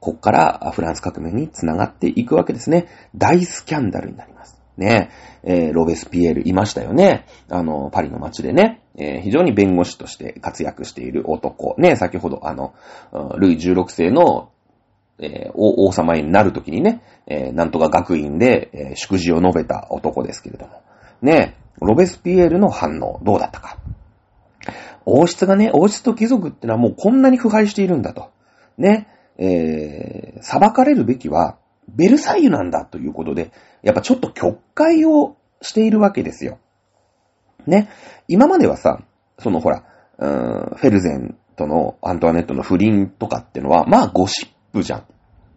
[0.00, 2.88] こっからフランス革命につながっていくわけですね。
[3.14, 4.53] 大スキャンダルになります。
[4.76, 5.10] ね
[5.44, 7.26] えー、ロベスピエールいましたよね。
[7.48, 11.74] あの、パリの街でね、えー、非常に弁護士として活躍している男。
[11.78, 12.74] ね、先ほどあの、
[13.36, 14.50] ルイ16世の、
[15.18, 20.82] えー、王様になるときにね、え、なんとか学院で、え、祝辞を述べた男ですけれども。
[21.22, 23.78] ね、ロベスピエールの反応、どうだったか。
[25.06, 28.30] 王室がね、王室と貴族ってのはもうこんなに腐敗しているんだと。
[28.78, 29.08] ね、
[29.38, 31.58] え、裁かれるべきは、
[31.88, 36.58] ベルサイユなんだということで、やっぱちょっと曲解をしているわけですよ。
[37.66, 37.88] ね。
[38.28, 39.02] 今まではさ、
[39.38, 39.84] そのほら、
[40.18, 45.04] うーん、フェルゼンとのアントワネットの不倫とかってのは、まあゴシップじゃん。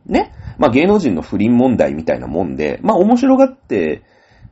[0.06, 0.34] ね。
[0.58, 4.04] まあ芸能人の不倫問題みたいなもんで、まあ面白がって、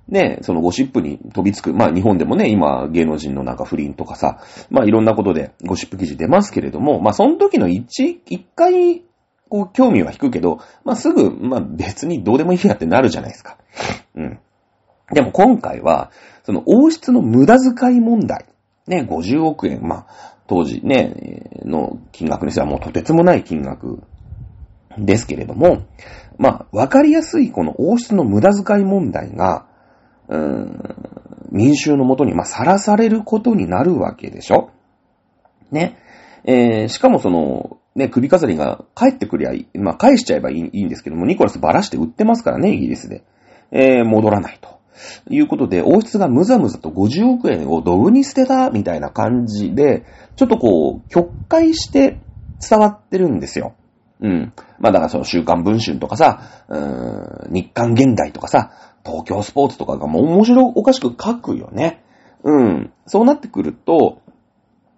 [0.08, 1.74] ね、そのゴシップに飛びつく。
[1.74, 9.04] まあ日本でもね、今芸能人のなんか不倫とかさ、まあいろんなことでゴシップ記事出ますけれども、まあその時の一、一回
[9.50, 13.58] こう、興味は引くけど、まあ、すぐ、まあ、別にどうでもいいやってなるじゃないですか。
[14.16, 14.40] うん。
[15.14, 16.12] でも今回は、
[16.44, 18.46] その王室の無駄遣い問題。
[18.88, 19.82] ね、50億円。
[19.84, 24.02] まあ、当時ね、の金額にしてはもうとてつもない金額
[24.98, 25.86] ですけれども、
[26.38, 29.68] まあ、わかりやすいこの王室の無駄遣い問題が、
[30.28, 30.96] うーん、
[31.52, 34.72] 民衆のもとに、まあ、さらされることになるわけでしょ
[35.72, 35.98] ね。
[36.44, 39.80] えー、しかもその、ね、首飾りが帰ってくりゃいい。
[39.80, 43.24] まあ、返しちゃえばいいいいんですけども、ニコラスばらして売ってますからね、イギリスで。
[43.72, 44.76] えー、戻らないと。
[45.30, 52.20] いうことで、王室がむざむざと50億円をドブに捨てた、みたいな感じで、ちょっとこう、曲解して
[52.68, 53.76] 伝わってるんですよ。
[54.22, 54.54] うん。
[54.80, 58.72] まあだからその週刊文春とかさ、うーん、日刊現代とかさ、
[59.06, 62.04] 東京スポーツとかがもう面白おかしく書くよね。
[62.44, 62.92] うん。
[63.06, 64.22] そうなってくると、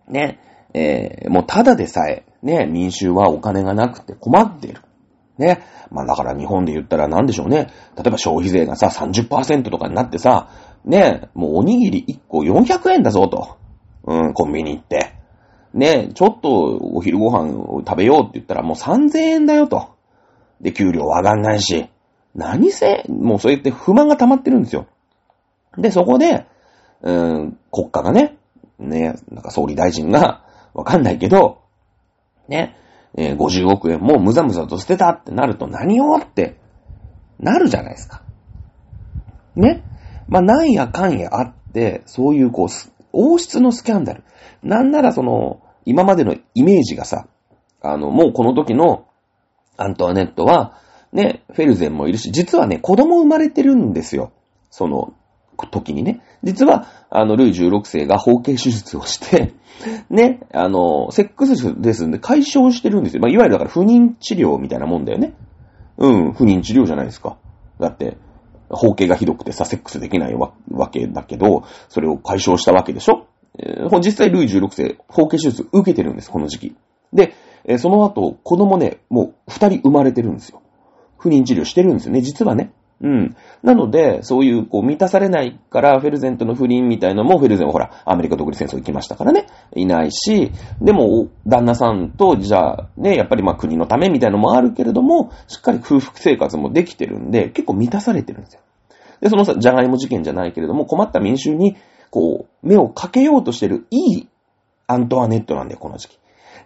[0.08, 0.39] ね、
[0.74, 4.82] えー、もうただでさえ、ね、民衆はお金がなくて困っている。
[5.38, 5.64] ね。
[5.91, 7.74] まあだから日本で言ったら何でしょうね。
[7.98, 10.50] 例えば消費税がさ、30%とかになってさ、
[10.86, 13.58] ね、もうおにぎり1個400円だぞと。
[14.06, 15.14] うん、コンビニ行って。
[15.74, 19.89] ね、ちょっとお昼ご飯を食べようって言ったらもう3000円だよと。
[20.62, 21.89] で、給料上がんないし。
[22.34, 24.88] 何せ、もうそうやって不満が溜まってるんですよ。
[25.78, 26.45] で、そこで、
[27.02, 28.38] うん、国家がね、
[28.80, 31.64] ね、なんか総理大臣が、わかんないけど、
[32.48, 32.76] ね、
[33.16, 36.58] えー、50億円もむざむざと捨てたってなると何をって、
[37.39, 38.24] なるじゃないですか。
[39.56, 39.84] ね。
[40.28, 42.68] まあ、なんやかんやあって、そういうこう、
[43.14, 44.24] 王室のスキャンダル。
[44.64, 47.28] なんならその、今までのイメージがさ、
[47.82, 49.08] あの、もうこの時の
[49.78, 50.80] アントワネットは、
[51.14, 54.32] ね、フェルゼンもいるし、実はね、子供生まれてるんですよ。
[54.70, 55.14] その、
[55.72, 56.22] 時にね。
[56.44, 59.54] 実は、あの、ルイ16世が包茎手術をして、
[60.10, 63.22] ね、あの、セックスですんで解消してるんですよ。
[63.22, 65.34] まあ、いわゆるだから不妊治療みたいなもんだよね。
[65.98, 67.38] うん、不妊治療じゃないですか。
[67.80, 68.18] だって、
[68.70, 70.52] 包茎がひどくてさ、セックスできないわ
[70.92, 73.28] けだけど、それを解消したわけでしょ、
[73.58, 76.76] えー、実際ルイ16世、包茎手術受けてるんです、この時期。
[77.14, 77.34] で、
[77.64, 80.62] えー、その後、子供ね、もう二人生まれてるんですよ。
[81.18, 82.72] 不妊治療してるんですよね、実はね。
[83.00, 83.36] うん。
[83.62, 89.45] なので、そういう、こう、満たされないから、フェルゼンとの不倫みたいのも、フェルゼンはほら、アメリカ独立戦争行きましたからね、
[89.76, 98.62] いないし、でも、旦那さんと、じゃあ、ね、やっぱりまあ国のためみたいのもあるけれども、しっかり夫婦生活もできてるんで、結構満たされてるんですよ。
[99.22, 101.76] で、そのさ、ジャガイモ事件じゃないけれども、困った民衆に、
[102.10, 104.28] こう、目をかけようとしてる、いい
[104.88, 106.20] アントワネットなんだよ、この時期。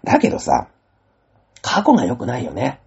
[0.03, 0.69] だけどさ、
[1.61, 2.79] 過去が良くないよね。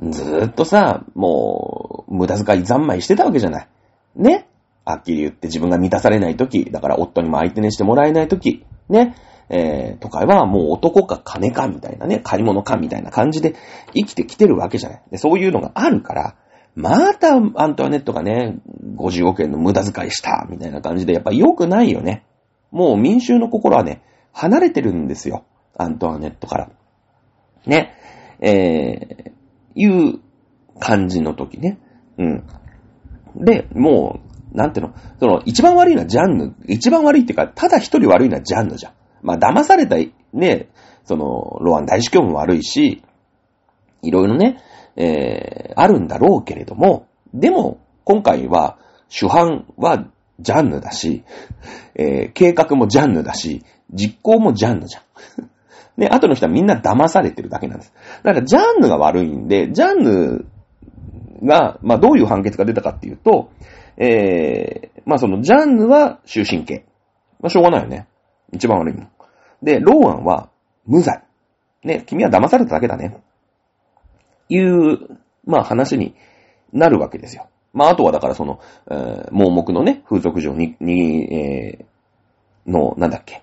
[0.00, 3.68] ずーっとさ、もう、無駄遣い三昧してたわけじゃない。
[4.16, 4.46] ね？
[4.84, 9.14] はっきり言って自分が満たされないとき、だから夫にも相手にしてもらえないとき、ね、
[9.50, 13.56] えー、とかはもう男か金かみたいなね、買い物かみたいな感じで
[13.94, 15.02] 生きてきてるわけじゃない。
[15.10, 16.36] でそういうのがあるから、
[16.74, 18.58] またアントワネットがね、
[18.96, 22.24] 50億円の無駄遣いした、みたいな感じで、やっぱ良くないよね。
[22.70, 25.44] もう民衆の心はね、離れてるんですよ。
[25.76, 26.70] アントワネットから。
[27.66, 27.94] ね？
[28.40, 29.32] えー、
[29.80, 30.20] いう
[30.78, 31.78] 感じの時ね。
[32.18, 32.44] うん。
[33.36, 34.20] で、も
[34.52, 38.92] う、なんていうの、その、一番悪いのはジャンヌ、一番悪いっていうか、ただ一人悪いのはジャンヌじゃん。
[39.22, 39.96] まあ、騙された、
[40.32, 40.68] ね、
[41.04, 43.02] その、ロアン大司教も悪いし、
[44.02, 44.58] いろいろね、
[44.96, 48.78] えー、あるんだろうけれども、でも、今回は、
[49.08, 50.06] 主犯は
[50.40, 51.24] ジャンヌだし、
[51.94, 55.49] えー、計画もジャンヌだし、実行もジャンヌじゃん。
[56.00, 57.92] で、後の人はみんな騙されてるだけなんです。
[58.22, 60.46] だから、ジャンヌが悪いんで、ジャンヌ
[61.44, 63.50] が、まあ、どういう判決が出たかっていうと、
[63.98, 66.86] えー、まあ、その、ジャンヌは終身刑。
[67.38, 68.08] まあ、しょうがないよね。
[68.50, 69.10] 一番悪いもん。
[69.62, 70.48] で、ローアンは
[70.86, 71.22] 無罪。
[71.84, 73.22] ね、君は騙されただけだね。
[74.48, 76.14] いう、まあ、話に
[76.72, 77.46] なるわけですよ。
[77.74, 78.58] まあ、あとはだからその、
[78.90, 83.42] えー、盲目のね、風俗上に、に、えー、の、なんだっけ、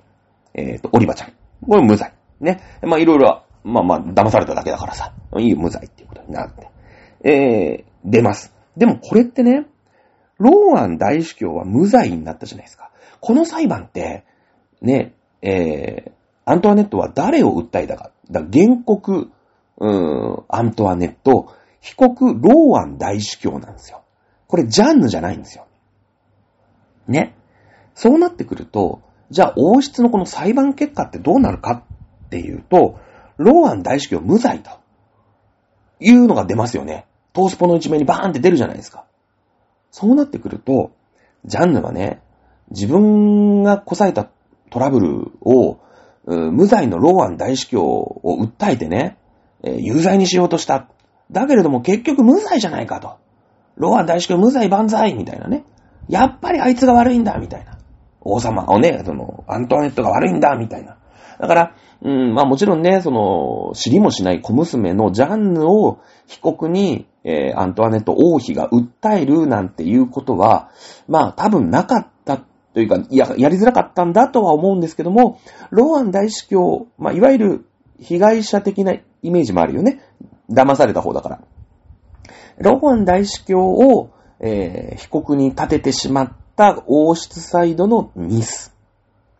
[0.55, 1.33] えっ、ー、と、オリバちゃん。
[1.67, 2.16] これ無罪。
[2.39, 2.61] ね。
[2.83, 6.69] まあ、いろいろ、まあまあ、騙されただけだからさ、いい、無罪っていうことになって。
[7.23, 8.53] えー、出ます。
[8.75, 9.65] でもこれってね、
[10.37, 12.91] ローアン大司教は無罪になったじゃないですか。
[13.19, 14.23] この裁判って、
[14.81, 16.11] ね、えー、
[16.45, 18.11] アントワネットは誰を訴えたか。
[18.29, 19.31] だか原告、
[19.79, 24.03] うーん、アントワネット、被告、ローアン大司教なんですよ。
[24.47, 25.67] これジャンヌじゃないんですよ。
[27.07, 27.35] ね。
[27.95, 31.83] そうなってくると、じゃあ王室のこの裁判結果ってどうなるか
[32.27, 32.99] っていうと、
[33.37, 34.69] ローアン大司教無罪と
[35.99, 37.05] いうのが出ますよね。
[37.33, 39.05] トースポの一面にバーンって出るじゃないですか。
[39.91, 40.91] そうなってくると、
[41.45, 42.21] ジャンヌはね、
[42.71, 44.29] 自分がこさえた
[44.69, 45.79] トラブルを、
[46.25, 49.17] 無罪のローアン大司教を訴えてね、
[49.63, 50.89] 有罪にしようとした。
[51.31, 53.17] だけれども結局無罪じゃないかと。
[53.77, 55.63] ローアン大司教無罪万歳みたいなね。
[56.09, 57.77] やっぱりあいつが悪いんだみたいな。
[58.21, 60.96] 王様をね、その、アントワネットが悪いんだみたいな。
[61.39, 70.69] だから、うん、まあもちろんね、その、知りもしない小娘のジャンヌを被告に、えー、アントワネット王妃が訴えるなんていうことは、
[71.07, 75.39] まあ多分なかったというか、や、やりづらかったんだとは思うんですけども、
[75.71, 77.65] ローアン大司教、まあいわゆる
[77.99, 80.01] 被害者的なイメージもあるよね。
[80.49, 81.39] 騙された方だから。
[82.59, 88.75] ローアン大司教を、えー、被告に立ててしまった王室サイドのミス。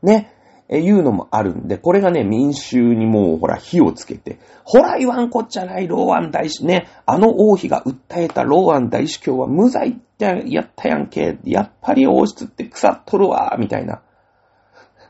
[0.02, 0.34] ね。
[0.70, 14.02] え、いうのもあるんで、これがね、民衆にもう、ほら、火をつけて、ほら、言わんこっちゃない、ローアン大司、ね、あの王妃が訴えたローアン大司教は無罪ってやったやんけ、やっぱり王室って腐っとるわ、みたいな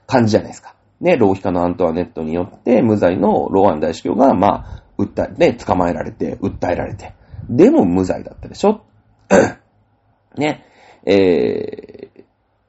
[0.05, 0.75] 感じじゃないですか。
[1.01, 7.15] ね、浪費家のアントワネットによって、無罪のローアン大司教が、まあ、訴え、ね、捕まえられて、訴えられて、
[7.49, 8.81] でも無罪だったでしょ
[10.37, 10.65] ね、
[11.05, 12.09] え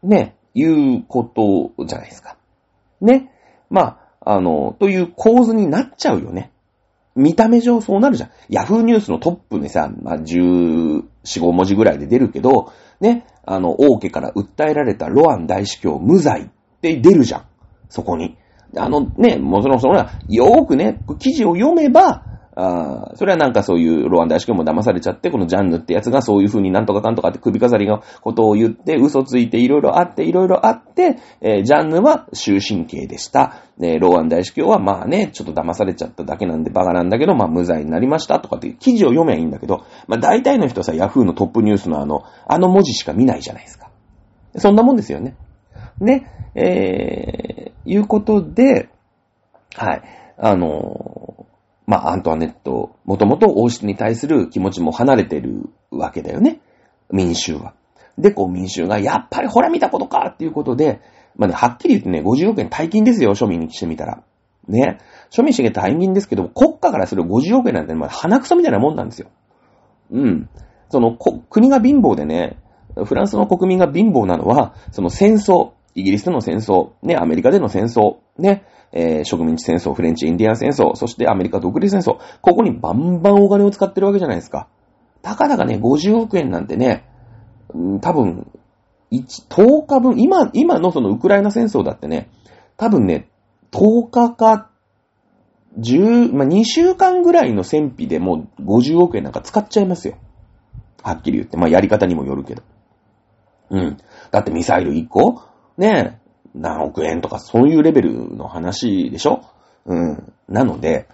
[0.02, 2.37] ー、ね、いうことじゃないですか。
[3.00, 3.30] ね。
[3.70, 6.50] まあ、あの、という構図になっちゃうよね。
[7.14, 8.30] 見た目上そうなるじゃん。
[8.48, 16.48] ヤフーニュースのトップにさ、まあ、14、5文字ぐらいで出るけど、ね、あの、王家から訴えられたロアン大司教無罪っ
[16.80, 17.44] て出るじゃん。
[17.88, 18.36] そこに。
[18.76, 19.94] あのね、もちろんその、
[20.28, 22.24] よーくね、記事を読めば、
[22.60, 33.62] あそれはなんかそういうロワン大司教も騙されちゃって、このジャンヌってやつがそういう風になんとかかんとかって首飾りのことを言って、嘘ついていろいろあって、いろいろあって、えー、ジャンヌは終身刑でした。
[33.78, 43.88] ね、ローアン大司教はまあね、ちょっと騙されちゃっただけなんでバカなんだけど、まあ無罪になりましたとかっていう記事を読めばいいんだけど、まあ大体の人さ、ヤフーのトップニュースのあの、あの文字しか見ないじゃないですか。
[44.56, 45.36] そんなもんですよね。
[46.00, 48.88] ね、えー、いうことで、
[49.76, 50.02] はい、
[50.38, 51.37] あの
[51.88, 56.60] まあ、アントワネット、もともと王室に対する気持ちも離れてるわけだよね。
[57.10, 57.72] 民衆は。
[58.18, 61.00] で、こう民衆が、やっぱりほら見たことかっていうことで、
[61.34, 64.22] まあね、はっきり言ってね、50億円大金ですよ、庶民にしてみたら。
[64.68, 64.98] ね。
[65.30, 69.28] 庶民して大金ですけど、国家からする50億円なんて、まあ、鼻くそみたいなもんなんですよ。
[70.10, 70.50] うん。
[70.90, 72.58] その、国が貧乏でね、
[73.06, 84.68] フランスの国民が貧乏なのは、その戦争、イギリスでの戦争、ね、アメリカでの戦争、ね、えー、植民地戦争、フレンチインディアン戦争、そしてアメリカ独立戦争、ここにバンバンお金を使ってるわけじゃないですか。
[85.22, 87.04] たかだかね、50億円なんてね、
[88.00, 88.50] 多分、
[89.10, 92.30] 1、10日分、今、今のそのウクライナ戦争だってね、
[92.76, 93.28] 多分ね、
[93.72, 94.70] 10日か、
[95.78, 100.16] 10、まあ、2週間ぐらいの戦費でもう50億円なんか使っちゃいますよ。
[101.02, 101.56] はっきり言って。
[101.56, 102.62] まあ、やり方にもよるけど。
[103.70, 103.96] うん。
[104.30, 105.42] だってミサイル1個？
[105.76, 106.17] ね
[106.60, 109.42] 何億円とかそういうレベルの話でしょ？
[109.86, 110.32] うん。
[110.48, 111.08] なので、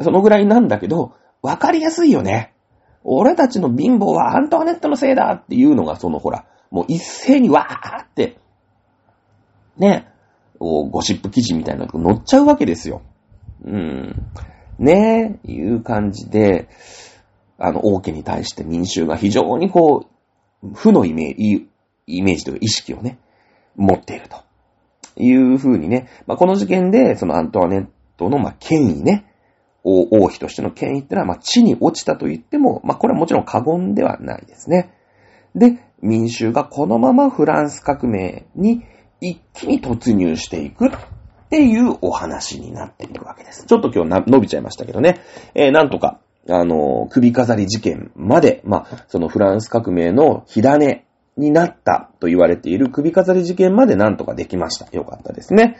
[0.00, 2.54] そのぐらいなんだけど、わかりやすいよね。
[3.04, 8.38] 俺たちの貧乏はアントワネットのせいだっていうのが、そのほら、もう一斉にわーって、
[9.76, 10.08] ね、
[10.58, 13.02] ゴシップ記事みたいなのが載っちゃうわけですよ。
[13.64, 14.26] うん。
[14.78, 16.68] ねいう感じで、
[17.58, 20.06] あの、王家に対して民衆が非常にこ
[20.62, 21.68] う、負のイメージ、
[22.06, 23.18] イメージというか意識をね、
[23.76, 24.38] 持っていると。
[25.18, 27.86] いう風にね、まあ、この事件で、そのアントワネッ
[28.16, 29.24] トの、ま、権威ね、
[29.84, 34.92] 王妃としての権威ってのは、ま、地に落ちたと言っても、まあ、これはもちろん過言ではないですね。
[35.54, 38.84] で、民衆がこのままフランス革命に
[39.20, 40.90] 一気に突入していくっ
[41.50, 43.64] ていうお話になっているわけです。
[43.66, 45.20] ちょっと今日伸びちゃいましたけどね。
[45.54, 51.04] えー、なんとか、あの、首飾り事件まで、まあ、そのフランス革命の火種
[51.38, 54.88] になったと言われている首飾り事件までなんとかできました。
[54.96, 55.78] よかったですね。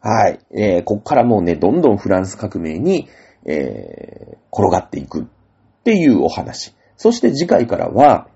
[0.00, 0.38] はい。
[0.50, 3.08] えー、こっからもうね、どんどんフランス革命に、
[3.44, 5.24] えー、転がっていくっ
[5.84, 6.74] ていうお話。
[6.96, 8.28] そして次回からは、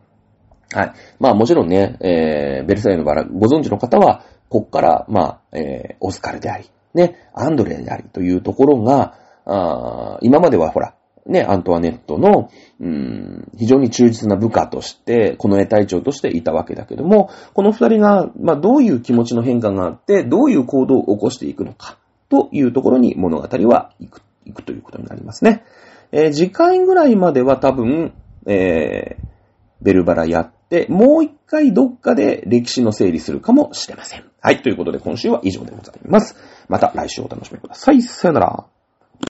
[0.72, 0.92] はい。
[1.20, 10.94] まあもちろんね、えー、ベルサイユのバラ、ご存知の方は、こっから、まあ、えー、オスカルであり、ね、アンドレでありというところが、あ今まではほら、
[11.26, 21.96] ね、アントワネットの、うん、非常に忠実な部下として、この絵隊長としていたわけだけども、この二人が、まあ、どういう気持ちの変化があって、どういう行動を起こしていくのか、
[22.28, 25.64] というところに物語は行く、行くということになりますね。
[26.12, 28.12] えー、次回ぐらいまでは多分、
[28.46, 29.24] えー、
[29.80, 34.24] ベルバラやって、もう一回どっかで歴史の整理するかもしれません。
[34.40, 36.36] はい、ということで今週は以上でございます。
[36.68, 38.02] また来週お楽しみください。
[38.02, 38.73] さよなら。